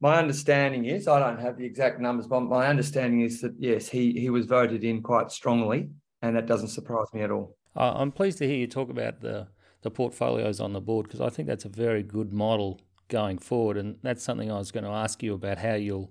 [0.00, 3.88] My understanding is I don't have the exact numbers, but my understanding is that yes,
[3.88, 5.88] he he was voted in quite strongly,
[6.22, 7.56] and that doesn't surprise me at all.
[7.76, 9.48] I'm pleased to hear you talk about the
[9.82, 13.76] the portfolios on the board because I think that's a very good model going forward,
[13.76, 16.10] and that's something I was going to ask you about how you'll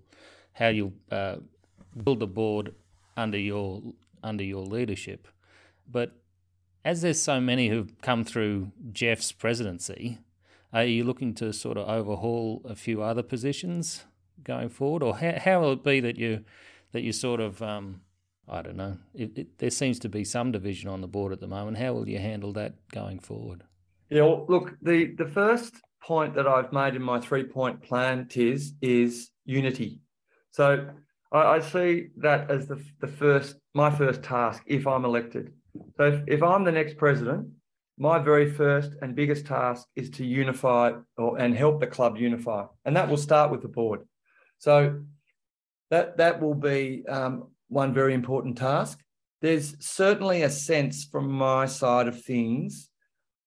[0.54, 1.38] how you'll uh,
[2.04, 2.74] build the board
[3.18, 3.82] under your
[4.24, 5.28] under your leadership.
[5.90, 6.14] But
[6.86, 10.20] as there's so many who've come through Jeff's presidency,
[10.74, 14.04] are you looking to sort of overhaul a few other positions
[14.44, 16.44] going forward, or how, how will it be that you
[16.92, 18.02] that you sort of um,
[18.48, 18.98] I don't know.
[19.14, 21.78] It, it, there seems to be some division on the board at the moment.
[21.78, 23.64] How will you handle that going forward?
[24.10, 28.28] Yeah, well, look, the the first point that I've made in my three point plan,
[28.28, 30.02] Tiz, is unity.
[30.52, 30.90] So
[31.32, 35.54] I, I see that as the the first my first task if I'm elected.
[35.98, 37.48] So if, if I'm the next president,
[37.98, 42.66] my very first and biggest task is to unify or and help the club unify,
[42.86, 44.08] and that will start with the board.
[44.58, 45.02] So
[45.92, 49.00] that that will be um, one very important task.
[49.42, 52.90] There's certainly a sense from my side of things,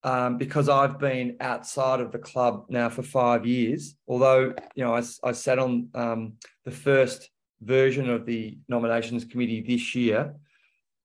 [0.04, 3.96] um, because I've been outside of the club now for five years.
[4.06, 7.30] Although you know I, I sat on um, the first
[7.62, 10.34] version of the nominations committee this year,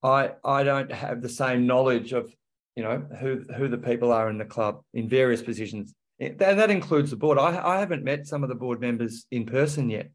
[0.03, 2.31] I I don't have the same knowledge of
[2.75, 5.93] you know who who the people are in the club in various positions.
[6.19, 7.39] And that includes the board.
[7.39, 10.11] I, I haven't met some of the board members in person yet,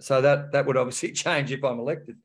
[0.00, 2.16] so that that would obviously change if I'm elected.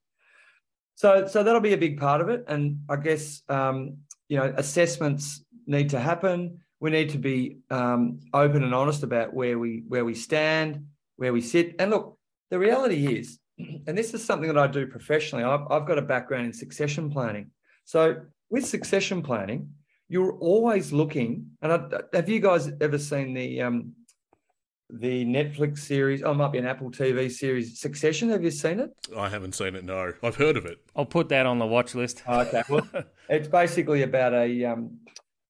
[0.96, 4.54] So so that'll be a big part of it, and I guess um, you know
[4.58, 6.60] assessments need to happen.
[6.80, 11.32] We need to be um, open and honest about where we where we stand, where
[11.32, 11.76] we sit.
[11.78, 12.18] And look,
[12.50, 13.40] the reality is
[13.88, 15.44] and this is something that I do professionally.
[15.44, 17.52] I've, I've got a background in succession planning.
[17.86, 19.70] So with succession planning,
[20.10, 21.48] you're always looking.
[21.62, 23.94] And I, have you guys ever seen the um,
[24.90, 26.22] the Netflix series?
[26.22, 28.30] Oh, it might be an Apple TV series, Succession.
[28.30, 28.92] Have you seen it?
[29.18, 29.86] I haven't seen it.
[29.86, 30.80] No, I've heard of it.
[30.96, 32.22] I'll put that on the watch list.
[32.28, 32.86] okay, well,
[33.30, 35.00] it's basically about a um,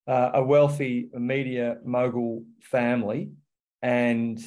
[0.08, 3.32] uh, a wealthy media mogul family
[3.82, 4.40] and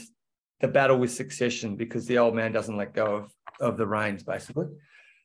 [0.60, 4.22] the battle with succession because the old man doesn't let go of of the reins,
[4.22, 4.66] basically.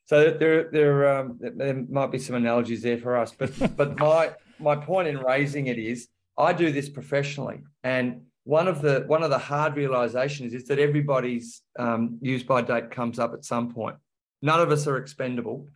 [0.10, 4.32] So there, there, um, there might be some analogies there for us, but but my
[4.58, 9.22] my point in raising it is I do this professionally, and one of the one
[9.22, 13.72] of the hard realizations is that everybody's um, use by date comes up at some
[13.72, 13.98] point.
[14.42, 15.68] None of us are expendable,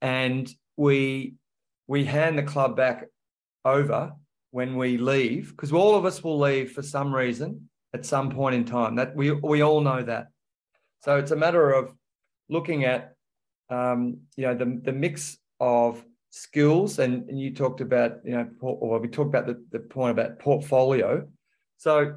[0.00, 1.34] and we
[1.88, 3.06] we hand the club back
[3.64, 4.12] over
[4.52, 8.54] when we leave because all of us will leave for some reason at some point
[8.54, 8.94] in time.
[8.94, 10.28] That we we all know that.
[11.00, 11.92] So it's a matter of
[12.48, 13.13] looking at,
[13.70, 16.98] um, you know, the, the mix of skills.
[16.98, 20.38] And, and you talked about, you know, or we talked about the, the point about
[20.38, 21.26] portfolio.
[21.76, 22.16] So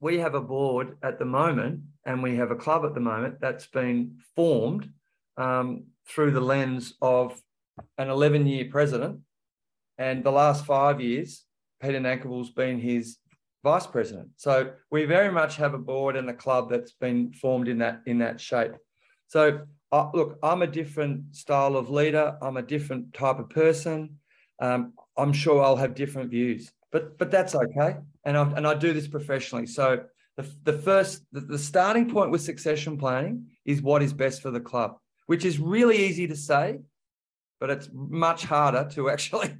[0.00, 3.40] we have a board at the moment and we have a club at the moment
[3.40, 4.90] that's been formed
[5.36, 7.40] um, through the lens of
[7.98, 9.20] an 11 year president.
[9.98, 11.44] And the last five years,
[11.80, 13.18] Peter Nankivell's been his
[13.62, 14.28] vice president.
[14.36, 18.02] So we very much have a board and a club that's been formed in that
[18.06, 18.72] in that shape.
[19.28, 19.60] So
[20.14, 22.36] look, I'm a different style of leader.
[22.42, 24.18] I'm a different type of person.
[24.60, 27.96] Um, I'm sure I'll have different views, but but that's okay.
[28.24, 29.66] And I and I do this professionally.
[29.66, 30.04] So
[30.36, 34.50] the the first the, the starting point with succession planning is what is best for
[34.50, 36.80] the club, which is really easy to say,
[37.60, 39.54] but it's much harder to actually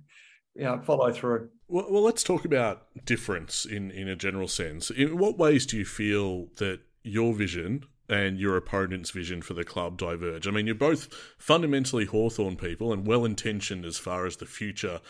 [0.54, 1.50] you know follow through.
[1.68, 4.90] Well, well, let's talk about difference in, in a general sense.
[4.90, 9.64] In what ways do you feel that your vision and your opponent's vision for the
[9.64, 10.46] club diverge?
[10.46, 15.00] I mean, you're both fundamentally Hawthorn people and well intentioned as far as the future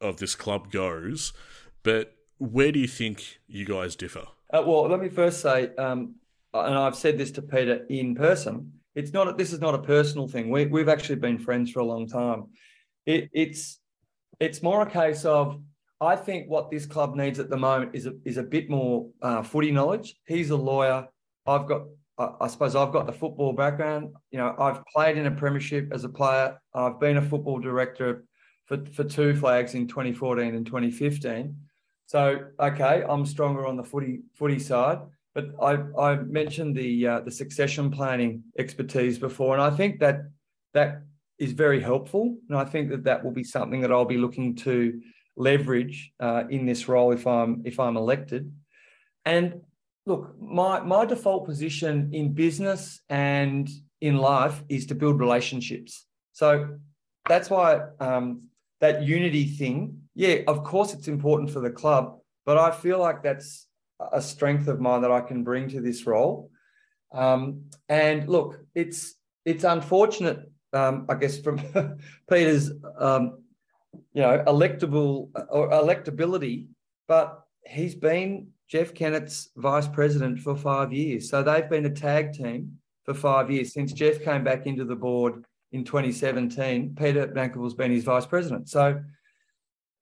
[0.00, 1.32] of this club goes,
[1.82, 4.24] but where do you think you guys differ?
[4.52, 6.14] Uh, well, let me first say, um,
[6.52, 8.72] and I've said this to Peter in person.
[8.94, 9.38] It's not.
[9.38, 10.50] This is not a personal thing.
[10.50, 12.46] We, we've actually been friends for a long time.
[13.06, 13.78] It, it's
[14.40, 15.60] it's more a case of
[16.00, 19.10] I think what this club needs at the moment is a, is a bit more
[19.20, 20.16] uh, footy knowledge.
[20.26, 21.06] He's a lawyer.
[21.46, 21.82] I've got,
[22.20, 24.14] I, I suppose, I've got the football background.
[24.30, 26.60] You know, I've played in a premiership as a player.
[26.74, 28.24] I've been a football director
[28.66, 31.56] for for two flags in 2014 and 2015.
[32.06, 34.98] So okay, I'm stronger on the footy footy side.
[35.34, 40.22] But I, I mentioned the uh, the succession planning expertise before, and I think that
[40.74, 41.02] that
[41.38, 44.56] is very helpful, and I think that that will be something that I'll be looking
[44.56, 45.00] to
[45.36, 48.52] leverage uh, in this role if I'm if I'm elected.
[49.24, 49.60] And
[50.06, 53.68] look, my my default position in business and
[54.00, 56.06] in life is to build relationships.
[56.32, 56.78] So
[57.28, 58.48] that's why um,
[58.80, 60.02] that unity thing.
[60.14, 63.66] Yeah, of course, it's important for the club, but I feel like that's
[64.12, 66.50] a strength of mine that I can bring to this role.
[67.12, 71.60] Um, and look, it's it's unfortunate, um, I guess, from
[72.30, 73.42] Peter's um,
[74.12, 76.68] you know electable or electability,
[77.08, 81.28] but he's been Jeff Kennett's vice president for five years.
[81.28, 84.94] So they've been a tag team for five years since Jeff came back into the
[84.94, 86.94] board in 2017.
[86.94, 88.68] Peter Nankivell's been his vice president.
[88.68, 89.02] So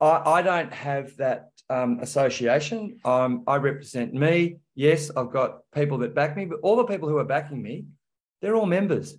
[0.02, 2.98] I, I don't have that um, association.
[3.06, 4.56] Um, I represent me.
[4.74, 7.86] Yes, I've got people that back me, but all the people who are backing me,
[8.42, 9.16] they're all members.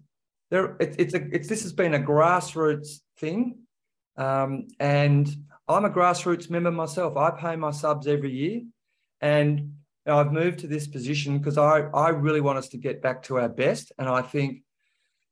[0.52, 3.58] They're, it, it's a, it's, this has been a grassroots thing.
[4.16, 5.28] Um, and
[5.68, 7.18] I'm a grassroots member myself.
[7.18, 8.62] I pay my subs every year.
[9.22, 9.74] And
[10.06, 13.38] I've moved to this position because I, I really want us to get back to
[13.38, 13.92] our best.
[13.98, 14.64] And I think,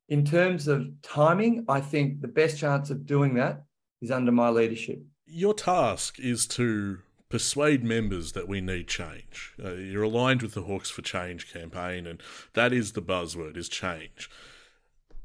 [0.09, 3.63] in terms of timing, I think the best chance of doing that
[4.01, 5.01] is under my leadership.
[5.25, 9.53] Your task is to persuade members that we need change.
[9.61, 12.21] Uh, you're aligned with the Hawks for Change campaign, and
[12.53, 14.29] that is the buzzword: is change.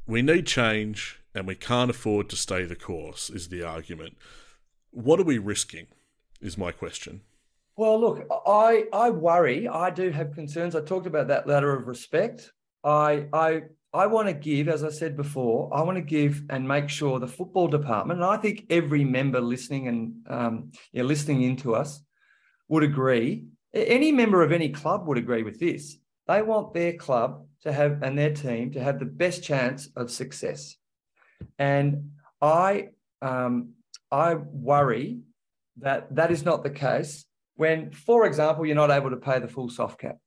[0.07, 3.31] We need change, and we can't afford to stay the course.
[3.31, 4.16] Is the argument?
[4.90, 5.87] What are we risking?
[6.40, 7.20] Is my question.
[7.76, 9.66] Well, look, I I worry.
[9.68, 10.76] I do have concerns.
[10.76, 12.52] I talked about that letter of respect.
[12.85, 13.62] I I
[13.94, 17.18] I want to give, as I said before, I want to give and make sure
[17.18, 22.02] the football department, and I think every member listening and um, yeah, listening into us
[22.68, 23.46] would agree.
[23.74, 25.96] Any member of any club would agree with this.
[26.28, 30.11] They want their club to have and their team to have the best chance of
[30.11, 30.76] success.
[31.58, 32.88] And I
[33.22, 33.74] um,
[34.11, 35.20] I worry
[35.78, 37.24] that that is not the case
[37.62, 40.18] when, for example, you're not able to pay the full soft cap,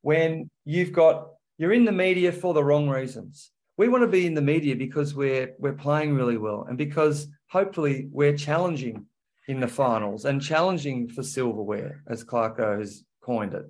[0.00, 1.16] when you've got
[1.58, 3.50] you're in the media for the wrong reasons.
[3.76, 7.28] We want to be in the media because we're we're playing really well and because
[7.50, 8.96] hopefully we're challenging
[9.46, 13.66] in the finals and challenging for silverware, as Clarko has coined it.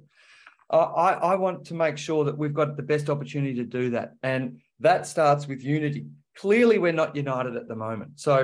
[0.71, 4.09] I, I want to make sure that we've got the best opportunity to do that.
[4.23, 6.07] And that starts with unity.
[6.37, 8.21] Clearly, we're not united at the moment.
[8.27, 8.35] So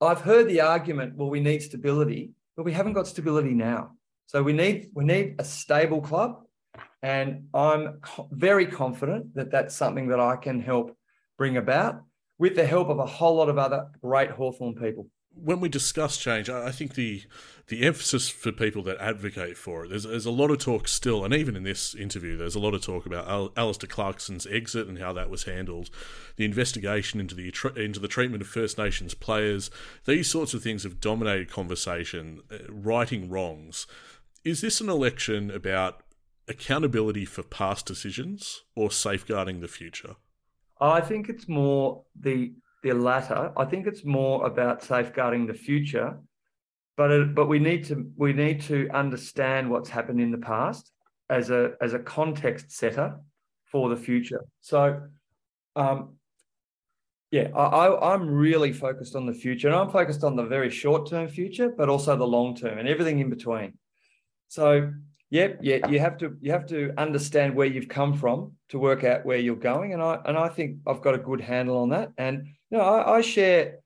[0.00, 3.92] I've heard the argument, well, we need stability, but we haven't got stability now.
[4.26, 6.44] So we need we need a stable club
[7.02, 10.96] and I'm co- very confident that that's something that I can help
[11.36, 12.02] bring about
[12.38, 15.08] with the help of a whole lot of other great Hawthorn people.
[15.36, 17.22] When we discuss change, I think the
[17.68, 21.24] the emphasis for people that advocate for it, there's, there's a lot of talk still,
[21.24, 24.86] and even in this interview, there's a lot of talk about Al- Alastair Clarkson's exit
[24.86, 25.88] and how that was handled,
[26.36, 29.70] the investigation into the into the treatment of First Nations players.
[30.04, 33.86] These sorts of things have dominated conversation, uh, righting wrongs.
[34.44, 36.02] Is this an election about
[36.46, 40.16] accountability for past decisions or safeguarding the future?
[40.80, 42.52] I think it's more the
[42.84, 43.50] the latter.
[43.56, 46.18] I think it's more about safeguarding the future,
[46.96, 50.92] but it, but we need to we need to understand what's happened in the past
[51.30, 53.18] as a as a context setter
[53.64, 54.44] for the future.
[54.60, 55.00] So,
[55.74, 56.16] um,
[57.30, 61.08] yeah, I, I'm really focused on the future, and I'm focused on the very short
[61.08, 63.78] term future, but also the long term and everything in between.
[64.48, 64.92] So
[65.34, 69.02] Yep, yeah, you have to you have to understand where you've come from to work
[69.02, 71.88] out where you're going, and I and I think I've got a good handle on
[71.88, 72.12] that.
[72.16, 73.80] And you know, I, I share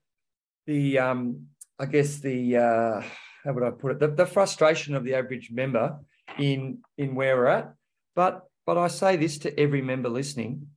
[0.67, 1.47] the um,
[1.79, 3.01] I guess the uh,
[3.43, 5.97] how would I put it the, the frustration of the average member
[6.37, 7.73] in in where we're at.
[8.15, 10.67] But but I say this to every member listening: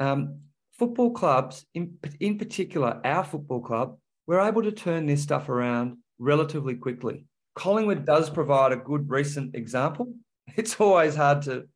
[0.00, 0.38] um,
[0.78, 5.98] football clubs, in in particular, our football club, we're able to turn this stuff around
[6.18, 7.26] relatively quickly.
[7.54, 10.14] Collingwood does provide a good recent example.
[10.56, 11.68] It's always hard to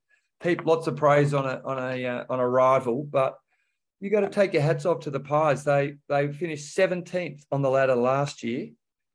[0.42, 3.38] heap lots of praise on a on a uh, on a rival, but
[4.00, 5.64] you got to take your hats off to the Pies.
[5.64, 8.68] They they finished 17th on the ladder last year,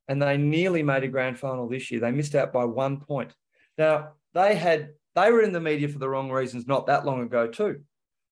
[0.07, 1.99] and they nearly made a grand final this year.
[1.99, 3.35] They missed out by one point.
[3.77, 7.21] Now they had they were in the media for the wrong reasons not that long
[7.21, 7.81] ago too.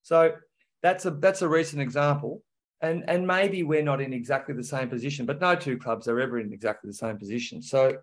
[0.01, 0.33] So
[0.81, 2.43] that's a that's a recent example.
[2.81, 6.19] And and maybe we're not in exactly the same position, but no two clubs are
[6.19, 7.61] ever in exactly the same position.
[7.61, 7.97] So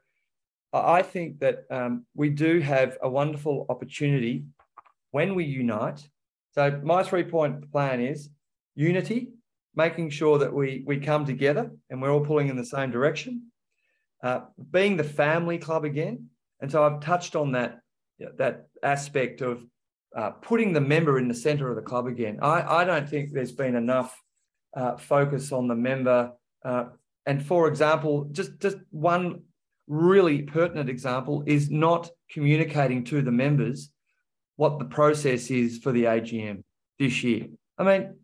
[0.73, 4.45] I think that um, we do have a wonderful opportunity
[5.11, 6.07] when we unite.
[6.53, 8.29] So my three point plan is
[8.75, 9.29] unity,
[9.75, 13.51] making sure that we we come together and we're all pulling in the same direction.
[14.23, 14.41] Uh,
[14.71, 16.29] being the family club again,
[16.61, 17.81] and so I've touched on that
[18.39, 19.65] that aspect of
[20.17, 22.39] uh, putting the member in the centre of the club again.
[22.41, 24.19] I, I don't think there's been enough
[24.75, 26.33] uh, focus on the member.
[26.65, 26.87] Uh,
[27.27, 29.43] and for example, just just one
[29.89, 33.91] really pertinent example is not communicating to the members
[34.57, 36.63] what the process is for the AGM
[36.99, 37.47] this year.
[37.79, 38.15] I mean,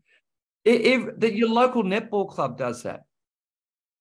[0.64, 3.02] if, if your local netball club does that,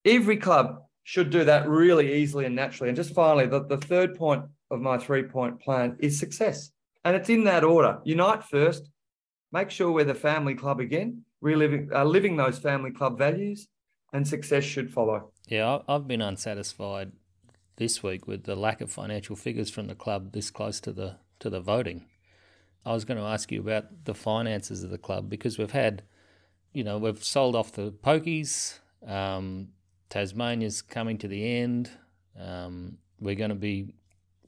[0.06, 2.90] every club should do that really easily and naturally.
[2.90, 6.72] And just finally, the, the third point of my three point plan is success.
[7.04, 8.90] And it's in that order unite first,
[9.52, 13.68] make sure we're the family club again, reliving, uh, living those family club values,
[14.14, 15.32] and success should follow.
[15.48, 17.12] Yeah, I've been unsatisfied
[17.78, 21.18] this week with the lack of financial figures from the club this close to the
[21.40, 22.06] to the voting.
[22.86, 26.04] I was going to ask you about the finances of the club because we've had,
[26.74, 28.80] you know, we've sold off the pokies.
[29.06, 29.70] Um,
[30.10, 31.92] Tasmania's coming to the end.
[32.40, 33.94] Um, we're going to be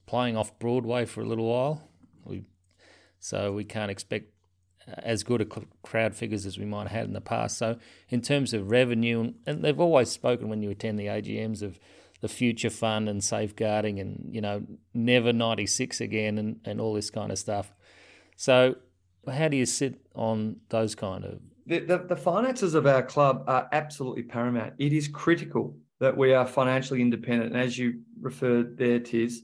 [0.05, 1.87] playing off Broadway for a little while.
[2.25, 2.43] We,
[3.19, 4.33] so we can't expect
[4.87, 5.45] as good a
[5.83, 7.57] crowd figures as we might have had in the past.
[7.57, 7.77] So
[8.09, 11.79] in terms of revenue, and they've always spoken when you attend the AGMs of
[12.23, 14.63] the future fund and safeguarding and you know
[14.93, 17.73] never 96 again and, and all this kind of stuff.
[18.37, 18.75] So
[19.29, 21.41] how do you sit on those kind of?
[21.65, 24.73] The, the, the finances of our club are absolutely paramount.
[24.79, 27.51] It is critical that we are financially independent.
[27.51, 29.41] And as you referred there tis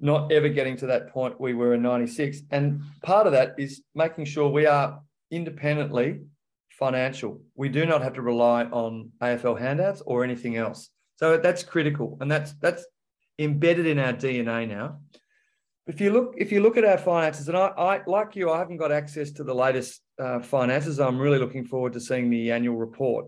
[0.00, 3.82] not ever getting to that point we were in 96 and part of that is
[3.94, 5.00] making sure we are
[5.30, 6.20] independently
[6.70, 7.42] financial.
[7.54, 12.18] We do not have to rely on afl handouts or anything else so that's critical,
[12.20, 12.84] and that's that's
[13.38, 15.00] embedded in our DNA now.
[15.86, 18.58] If you look, if you look at our finances, and I, I like you, I
[18.58, 21.00] haven't got access to the latest uh, finances.
[21.00, 23.26] I'm really looking forward to seeing the annual report.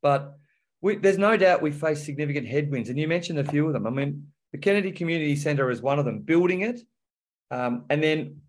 [0.00, 0.34] But
[0.80, 3.86] we, there's no doubt we face significant headwinds, and you mentioned a few of them.
[3.86, 6.20] I mean, the Kennedy Community Centre is one of them.
[6.20, 6.80] Building it,
[7.50, 8.40] um, and then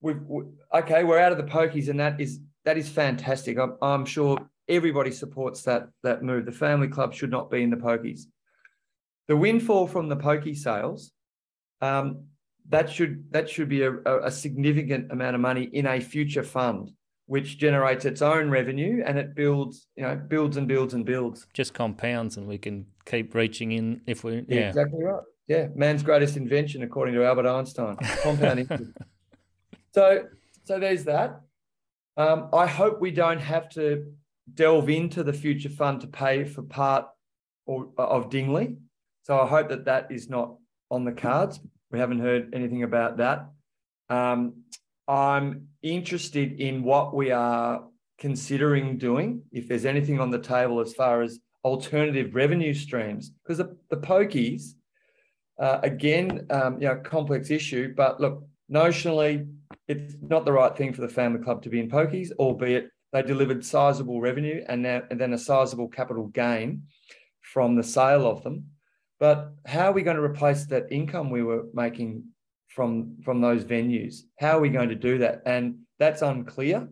[0.00, 3.58] we've we, okay, we're out of the pokies, and that is that is fantastic.
[3.58, 4.38] I'm, I'm sure
[4.68, 6.46] everybody supports that that move.
[6.46, 8.22] The family club should not be in the pokies.
[9.28, 11.12] The windfall from the pokey sales,
[11.80, 12.24] um,
[12.68, 16.90] that should that should be a, a, significant amount of money in a future fund,
[17.26, 21.46] which generates its own revenue and it builds, you know, builds and builds and builds.
[21.52, 24.44] Just compounds, and we can keep reaching in if we.
[24.48, 25.22] Yeah, exactly right.
[25.46, 28.66] Yeah, man's greatest invention, according to Albert Einstein, compounding.
[29.94, 30.24] so,
[30.64, 31.42] so there's that.
[32.16, 34.06] Um, I hope we don't have to
[34.52, 37.06] delve into the future fund to pay for part
[37.66, 38.76] or, of Dingley.
[39.22, 40.56] So I hope that that is not
[40.90, 41.60] on the cards.
[41.90, 43.48] We haven't heard anything about that.
[44.10, 44.64] Um,
[45.08, 47.84] I'm interested in what we are
[48.18, 53.58] considering doing, if there's anything on the table as far as alternative revenue streams, because
[53.58, 54.74] the, the pokies,
[55.58, 59.48] uh, again, um, you know, complex issue, but look, notionally,
[59.88, 63.22] it's not the right thing for the family club to be in pokies, albeit they
[63.22, 66.82] delivered sizable revenue and, now, and then a sizable capital gain
[67.40, 68.66] from the sale of them.
[69.20, 72.24] But how are we going to replace that income we were making
[72.66, 74.22] from, from those venues?
[74.40, 75.42] How are we going to do that?
[75.46, 76.88] And that's unclear.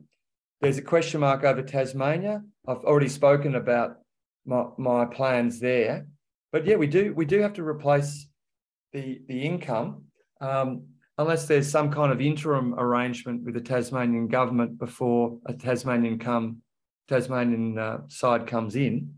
[0.60, 2.44] There's a question mark over Tasmania.
[2.68, 3.96] I've already spoken about
[4.46, 6.06] my, my plans there.
[6.52, 8.28] But yeah, we do we do have to replace
[8.92, 10.04] the the income.
[10.40, 10.84] Um,
[11.18, 16.62] unless there's some kind of interim arrangement with the Tasmanian government before a Tasmanian come
[17.08, 19.14] Tasmanian uh, side comes in,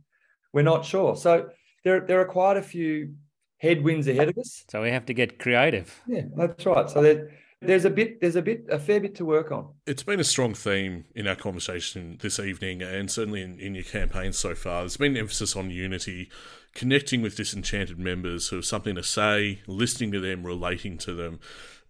[0.53, 1.17] we're not sure.
[1.17, 1.51] So
[1.85, 3.15] there there are quite a few
[3.59, 4.65] headwinds ahead of us.
[4.71, 6.03] So we have to get creative.
[6.07, 6.89] Yeah, that's right.
[6.91, 7.31] So there,
[7.61, 9.73] there's a bit there's a bit a fair bit to work on.
[9.87, 13.85] It's been a strong theme in our conversation this evening, and certainly in, in your
[13.85, 14.83] campaign so far.
[14.83, 16.31] There's been emphasis on unity,
[16.75, 21.39] connecting with disenchanted members who have something to say, listening to them, relating to them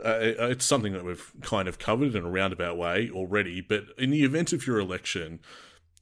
[0.05, 3.61] uh, it's something that we've kind of covered in a roundabout way already.
[3.61, 5.40] But in the event of your election,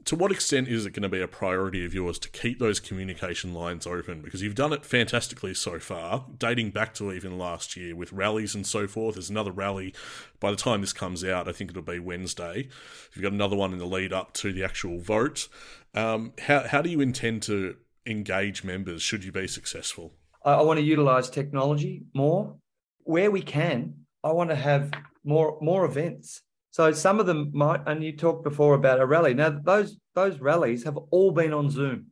[0.05, 2.81] to what extent is it going to be a priority of yours to keep those
[2.81, 4.21] communication lines open?
[4.21, 8.55] Because you've done it fantastically so far, dating back to even last year with rallies
[8.55, 9.15] and so forth.
[9.15, 9.95] There's another rally
[10.41, 11.49] by the time this comes out.
[11.49, 12.69] I think it'll be Wednesday.
[13.15, 15.49] You've got another one in the lead up to the actual vote.
[15.95, 19.03] Um, how how do you intend to engage members?
[19.03, 20.15] Should you be successful?
[20.45, 22.57] I, I want to utilise technology more
[23.05, 23.95] where we can.
[24.25, 24.91] I want to have
[25.25, 26.43] more more events
[26.73, 29.35] so some of them might, and you talked before about a rally.
[29.35, 32.07] Now those those rallies have all been on Zoom,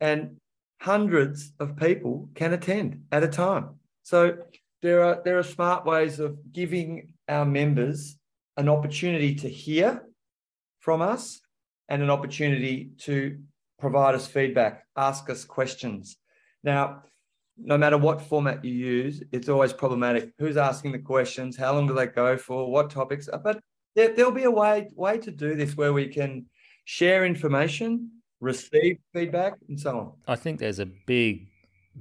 [0.00, 0.36] and
[0.80, 3.80] hundreds of people can attend at a time.
[4.04, 4.38] So
[4.80, 8.16] there are there are smart ways of giving our members
[8.56, 10.04] an opportunity to hear
[10.78, 11.40] from us
[11.88, 13.40] and an opportunity to
[13.80, 16.16] provide us feedback, ask us questions.
[16.62, 17.02] Now,
[17.58, 20.32] no matter what format you use, it's always problematic.
[20.38, 21.56] Who's asking the questions?
[21.56, 22.70] How long do they go for?
[22.70, 23.28] What topics?
[23.32, 23.60] Uh, but
[23.94, 26.46] there, there'll be a way way to do this where we can
[26.84, 30.12] share information, receive feedback, and so on.
[30.28, 31.48] I think there's a big,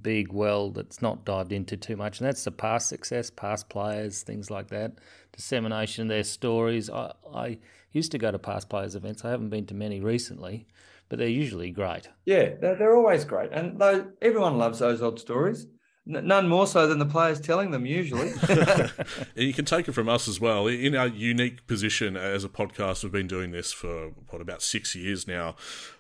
[0.02, 4.24] big well that's not dived into too much, and that's the past success, past players,
[4.24, 4.94] things like that,
[5.32, 6.90] dissemination of their stories.
[6.90, 7.58] I, I
[7.94, 9.24] used to go to past players events.
[9.24, 10.68] I haven't been to many recently,
[11.10, 12.10] but they're usually great.
[12.26, 15.68] Yeah, they're, they're always great, and though everyone loves those odd stories.
[16.08, 18.32] None more so than the players telling them, usually.
[19.36, 20.68] you can take it from us as well.
[20.68, 24.94] In our unique position as a podcast, we've been doing this for, what, about six
[24.96, 25.56] years now.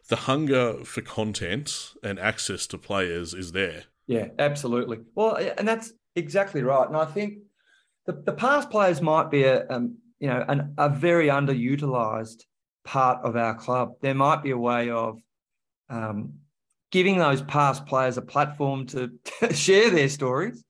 [0.10, 3.86] The hunger for content and access to players is there.
[4.06, 4.99] Yeah, absolutely.
[5.16, 6.88] Well, and that's exactly right.
[6.88, 7.39] And I think
[8.06, 12.43] the, the past players might be a, um, you know, an, a very underutilized
[12.86, 13.95] part of our club.
[14.01, 15.19] There might be a way of
[15.89, 16.36] um,
[16.91, 19.11] giving those past players a platform to,
[19.41, 20.63] to share their stories,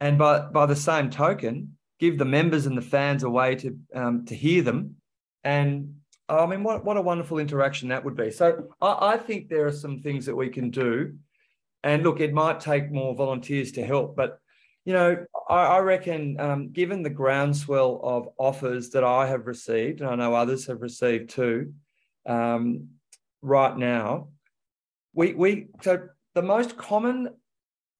[0.00, 3.76] and by by the same token, give the members and the fans a way to
[3.94, 4.96] um, to hear them.
[5.44, 5.96] And
[6.28, 8.30] I mean, what what a wonderful interaction that would be.
[8.30, 11.14] So I, I think there are some things that we can do.
[11.84, 14.40] And look, it might take more volunteers to help, but
[14.88, 20.00] you know, I, I reckon, um, given the groundswell of offers that I have received,
[20.00, 21.74] and I know others have received too,
[22.24, 22.88] um,
[23.42, 24.28] right now,
[25.12, 27.28] we we so the most common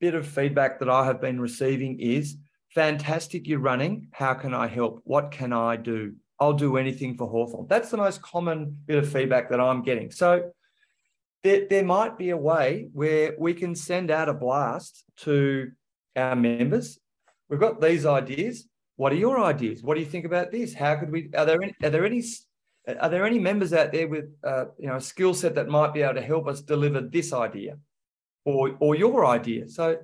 [0.00, 2.38] bit of feedback that I have been receiving is
[2.70, 4.08] fantastic you're running.
[4.12, 5.02] How can I help?
[5.04, 6.14] What can I do?
[6.40, 7.66] I'll do anything for Hawthorn.
[7.68, 10.10] that's the most common bit of feedback that I'm getting.
[10.10, 10.52] So
[11.44, 15.72] there, there might be a way where we can send out a blast to
[16.18, 16.98] our members
[17.48, 20.96] we've got these ideas what are your ideas what do you think about this how
[20.96, 22.22] could we are there any, are there any
[23.00, 25.92] are there any members out there with uh, you know a skill set that might
[25.92, 27.76] be able to help us deliver this idea
[28.44, 29.68] or or your idea?
[29.68, 29.98] So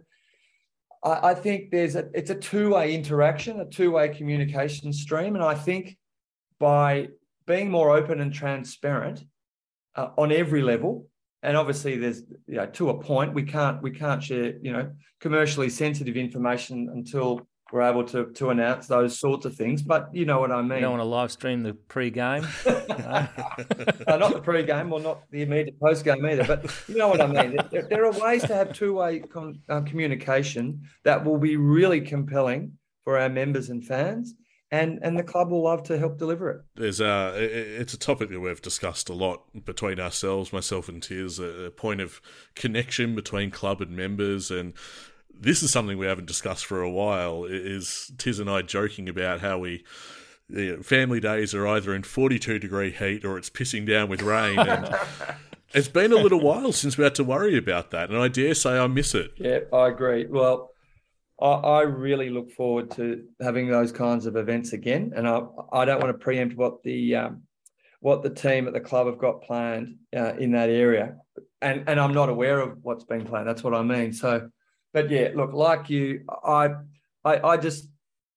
[1.02, 5.34] I, I think there's a it's a two-way interaction, a two-way communication stream.
[5.34, 5.96] And I think
[6.60, 7.08] by
[7.46, 9.24] being more open and transparent
[9.96, 11.06] uh, on every level,
[11.44, 14.90] and obviously there's you know to a point we can't we can't share you know
[15.20, 19.82] commercially sensitive information until we're able to to announce those sorts of things.
[19.82, 20.78] But you know what I mean.
[20.78, 23.26] You don't want to live stream the pre-game, uh,
[24.06, 26.44] not the pre-game or not the immediate post-game either.
[26.44, 27.58] But you know what I mean.
[27.70, 32.72] There, there are ways to have two-way con- uh, communication that will be really compelling
[33.02, 34.34] for our members and fans.
[34.70, 36.60] And, and the club will love to help deliver it.
[36.74, 41.38] There's a, it's a topic that we've discussed a lot between ourselves, myself and Tiz,
[41.38, 42.20] a point of
[42.56, 44.72] connection between club and members, and
[45.32, 47.44] this is something we haven't discussed for a while.
[47.44, 49.84] Is Tiz and I joking about how we
[50.48, 54.22] you know, family days are either in 42 degree heat or it's pissing down with
[54.22, 54.58] rain.
[54.58, 54.94] And
[55.74, 58.10] it's been a little while since we had to worry about that.
[58.10, 59.32] And I dare say I miss it.
[59.36, 60.26] Yeah, I agree.
[60.26, 60.73] Well,
[61.40, 65.12] I, I really look forward to having those kinds of events again.
[65.16, 67.42] And I, I don't want to preempt what the um,
[68.00, 71.16] what the team at the club have got planned uh, in that area.
[71.62, 73.48] And, and I'm not aware of what's been planned.
[73.48, 74.12] That's what I mean.
[74.12, 74.50] So
[74.94, 76.70] but yeah, look, like you, I,
[77.24, 77.88] I, I just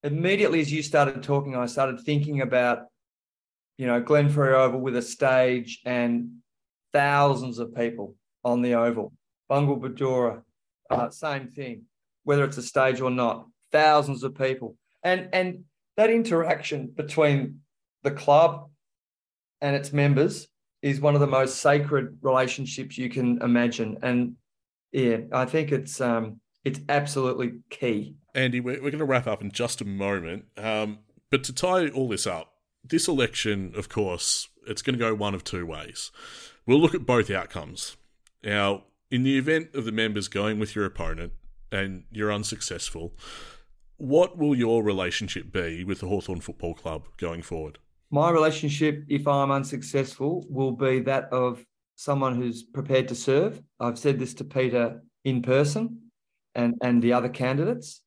[0.03, 2.87] immediately as you started talking, I started thinking about,
[3.77, 6.39] you know, Glenferrie Oval with a stage and
[6.91, 9.13] thousands of people on the oval.
[9.47, 10.41] Bungle Bajora,
[10.89, 11.83] uh, same thing,
[12.27, 15.63] whether it's a stage or not, thousands of people, and and
[15.95, 17.61] that interaction between
[18.03, 18.69] the club
[19.61, 20.49] and its members
[20.81, 23.97] is one of the most sacred relationships you can imagine.
[24.01, 24.35] And
[24.91, 28.15] yeah, I think it's um, it's absolutely key.
[28.35, 30.45] Andy, we're, we're going to wrap up in just a moment.
[30.57, 30.99] Um,
[31.31, 32.51] but to tie all this up,
[32.83, 36.11] this election, of course, it's going to go one of two ways.
[36.65, 37.95] We'll look at both outcomes.
[38.43, 41.31] Now, in the event of the members going with your opponent
[41.71, 43.13] and you're unsuccessful,
[43.97, 47.79] what will your relationship be with the Hawthorn Football Club going forward?
[48.09, 51.63] my relationship, if I'm unsuccessful, will be that of
[51.95, 53.61] someone who's prepared to serve.
[53.79, 56.11] I've said this to Peter in person
[56.55, 58.01] and, and the other candidates.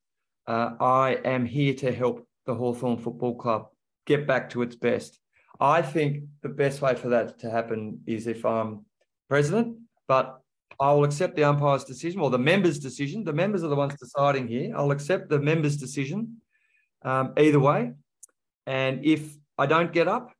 [0.46, 3.68] Uh, I am here to help the Hawthorn Football Club
[4.06, 5.18] get back to its best.
[5.60, 8.86] I think the best way for that to happen is if I'm
[9.28, 9.76] president,
[10.08, 10.40] but
[10.80, 13.22] I will accept the umpire's decision or the members' decision.
[13.22, 14.72] The members are the ones deciding here.
[14.74, 16.40] I'll accept the members' decision
[17.02, 17.92] um, either way.
[18.66, 20.32] And if I don't get up,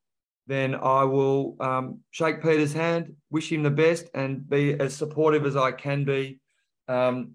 [0.47, 5.45] then I will um, shake Peter's hand, wish him the best, and be as supportive
[5.45, 6.41] as I can be.
[6.89, 7.35] Um,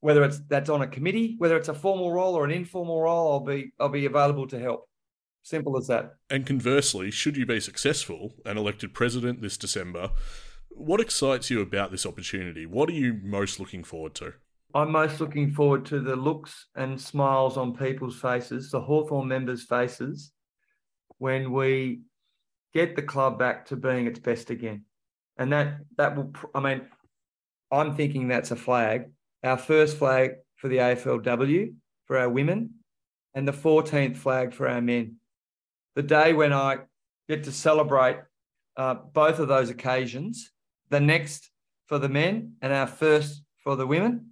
[0.00, 3.32] whether it's that's on a committee, whether it's a formal role or an informal role,
[3.32, 4.88] I'll be I'll be available to help.
[5.42, 6.14] Simple as that.
[6.30, 10.10] And conversely, should you be successful and elected president this December,
[10.76, 12.66] what excites you about this opportunity?
[12.66, 14.34] What are you most looking forward to?
[14.74, 19.62] I'm most looking forward to the looks and smiles on people's faces, the Hawthorn members'
[19.62, 20.32] faces,
[21.18, 22.02] when we
[22.72, 24.84] get the club back to being its best again.
[25.36, 26.82] And that that will I mean,
[27.70, 29.10] I'm thinking that's a flag.
[29.44, 31.74] Our first flag for the AFLW
[32.06, 32.74] for our women
[33.34, 35.16] and the 14th flag for our men.
[35.94, 36.78] The day when I
[37.28, 38.18] get to celebrate
[38.76, 40.50] uh, both of those occasions,
[40.94, 41.50] the next
[41.86, 44.30] for the men and our first for the women,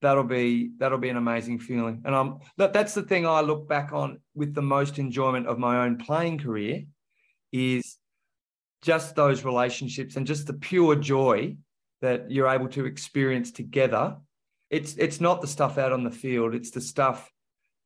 [0.00, 2.02] that'll be that'll be an amazing feeling.
[2.04, 5.58] And I'm that, that's the thing I look back on with the most enjoyment of
[5.58, 6.84] my own playing career
[7.52, 7.96] is
[8.82, 11.56] just those relationships and just the pure joy
[12.00, 14.16] that you're able to experience together.
[14.70, 17.28] It's it's not the stuff out on the field, it's the stuff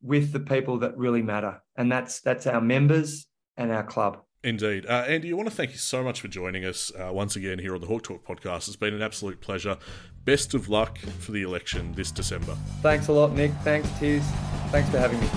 [0.03, 1.63] with the people that really matter.
[1.77, 3.27] And that's that's our members
[3.57, 4.21] and our club.
[4.45, 4.87] Indeed.
[4.87, 7.59] Uh, Andy, I want to thank you so much for joining us uh, once again
[7.59, 8.69] here on the Hawk Talk podcast.
[8.69, 9.77] It's been an absolute pleasure.
[10.25, 12.57] Best of luck for the election this December.
[12.81, 13.51] Thanks a lot, Nick.
[13.65, 14.23] Thanks, Tiz.
[14.71, 15.29] Thanks for having me.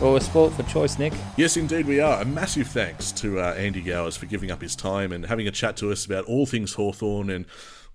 [0.00, 1.12] Well, we're sport for choice, Nick.
[1.36, 2.22] Yes, indeed, we are.
[2.22, 5.50] A massive thanks to uh, Andy Gowers for giving up his time and having a
[5.50, 7.46] chat to us about all things Hawthorn and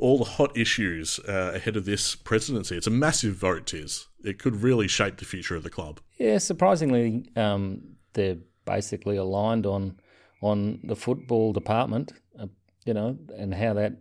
[0.03, 2.75] all the hot issues uh, ahead of this presidency.
[2.75, 4.07] It's a massive vote, Tiz.
[4.21, 6.01] It could really shape the future of the club.
[6.17, 8.35] Yeah, surprisingly, um, they're
[8.65, 9.97] basically aligned on
[10.41, 12.47] on the football department, uh,
[12.85, 13.93] you know, and how that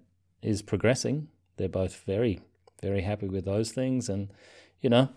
[0.43, 1.29] is progressing.
[1.57, 2.41] They're both very,
[2.83, 4.33] very happy with those things, and
[4.81, 5.09] you know,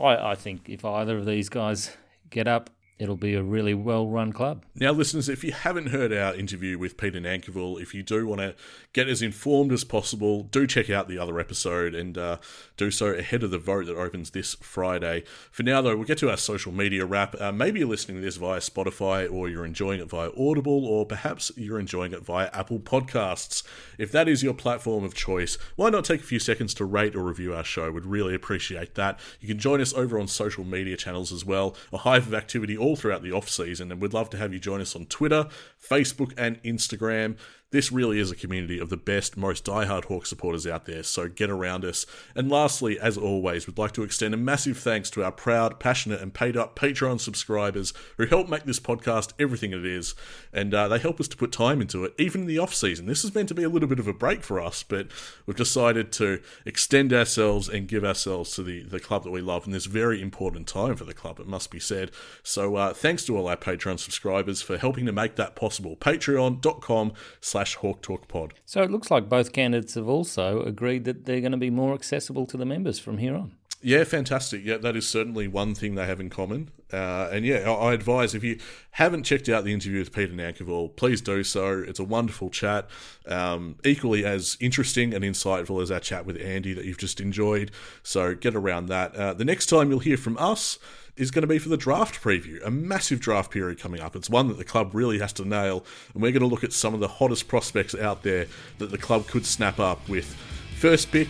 [0.00, 1.96] I, I think if either of these guys
[2.30, 2.68] get up,
[3.00, 4.62] it'll be a really well run club.
[4.74, 8.42] Now, listeners, if you haven't heard our interview with Peter Nankivell, if you do want
[8.42, 8.54] to
[8.92, 12.36] get as informed as possible, do check out the other episode and uh,
[12.76, 15.24] do so ahead of the vote that opens this Friday.
[15.50, 17.34] For now, though, we'll get to our social media wrap.
[17.40, 21.06] Uh, maybe you're listening to this via Spotify, or you're enjoying it via Audible, or
[21.06, 23.62] perhaps you're enjoying it via Apple Podcasts.
[23.96, 27.16] If that is your platform of choice, why not take a few seconds to rate
[27.16, 27.90] or review our show?
[27.90, 29.18] We'd really appreciate that.
[29.40, 32.76] You can join us over on social media channels as well, a hive of activity
[32.76, 35.06] all all throughout the off season, and we'd love to have you join us on
[35.06, 35.46] Twitter,
[35.80, 37.36] Facebook, and Instagram.
[37.72, 41.28] This really is a community of the best, most diehard Hawk supporters out there, so
[41.28, 42.04] get around us.
[42.34, 46.20] And lastly, as always, we'd like to extend a massive thanks to our proud, passionate,
[46.20, 50.16] and paid up Patreon subscribers who help make this podcast everything it is,
[50.52, 53.06] and uh, they help us to put time into it, even in the off season.
[53.06, 55.06] This is meant to be a little bit of a break for us, but
[55.46, 59.64] we've decided to extend ourselves and give ourselves to the, the club that we love
[59.66, 62.10] in this very important time for the club, it must be said.
[62.42, 65.96] So uh, Uh, thanks to all our Patreon subscribers for helping to make that possible.
[65.96, 68.54] Patreon.com slash Hawk Talk Pod.
[68.64, 71.92] So it looks like both candidates have also agreed that they're going to be more
[71.92, 73.52] accessible to the members from here on.
[73.82, 74.62] Yeah, fantastic.
[74.62, 76.70] Yeah, that is certainly one thing they have in common.
[76.92, 78.58] Uh, and yeah, I advise if you
[78.92, 81.82] haven't checked out the interview with Peter Nankivell, please do so.
[81.86, 82.90] It's a wonderful chat,
[83.26, 87.70] um, equally as interesting and insightful as our chat with Andy that you've just enjoyed.
[88.02, 89.14] So get around that.
[89.14, 90.78] Uh, the next time you'll hear from us
[91.16, 94.14] is going to be for the draft preview, a massive draft period coming up.
[94.14, 96.72] It's one that the club really has to nail, and we're going to look at
[96.74, 98.46] some of the hottest prospects out there
[98.78, 100.34] that the club could snap up with
[100.76, 101.28] first pick,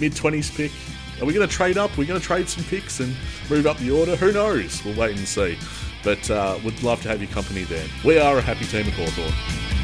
[0.00, 0.72] mid 20s pick.
[1.20, 1.96] Are we going to trade up?
[1.98, 3.14] We're going to trade some picks and
[3.50, 4.14] move up the order?
[4.14, 4.84] Who knows?
[4.84, 5.58] We'll wait and see.
[6.04, 7.86] But uh, would love to have your company there.
[8.04, 9.77] We are a happy team at Hawthorn.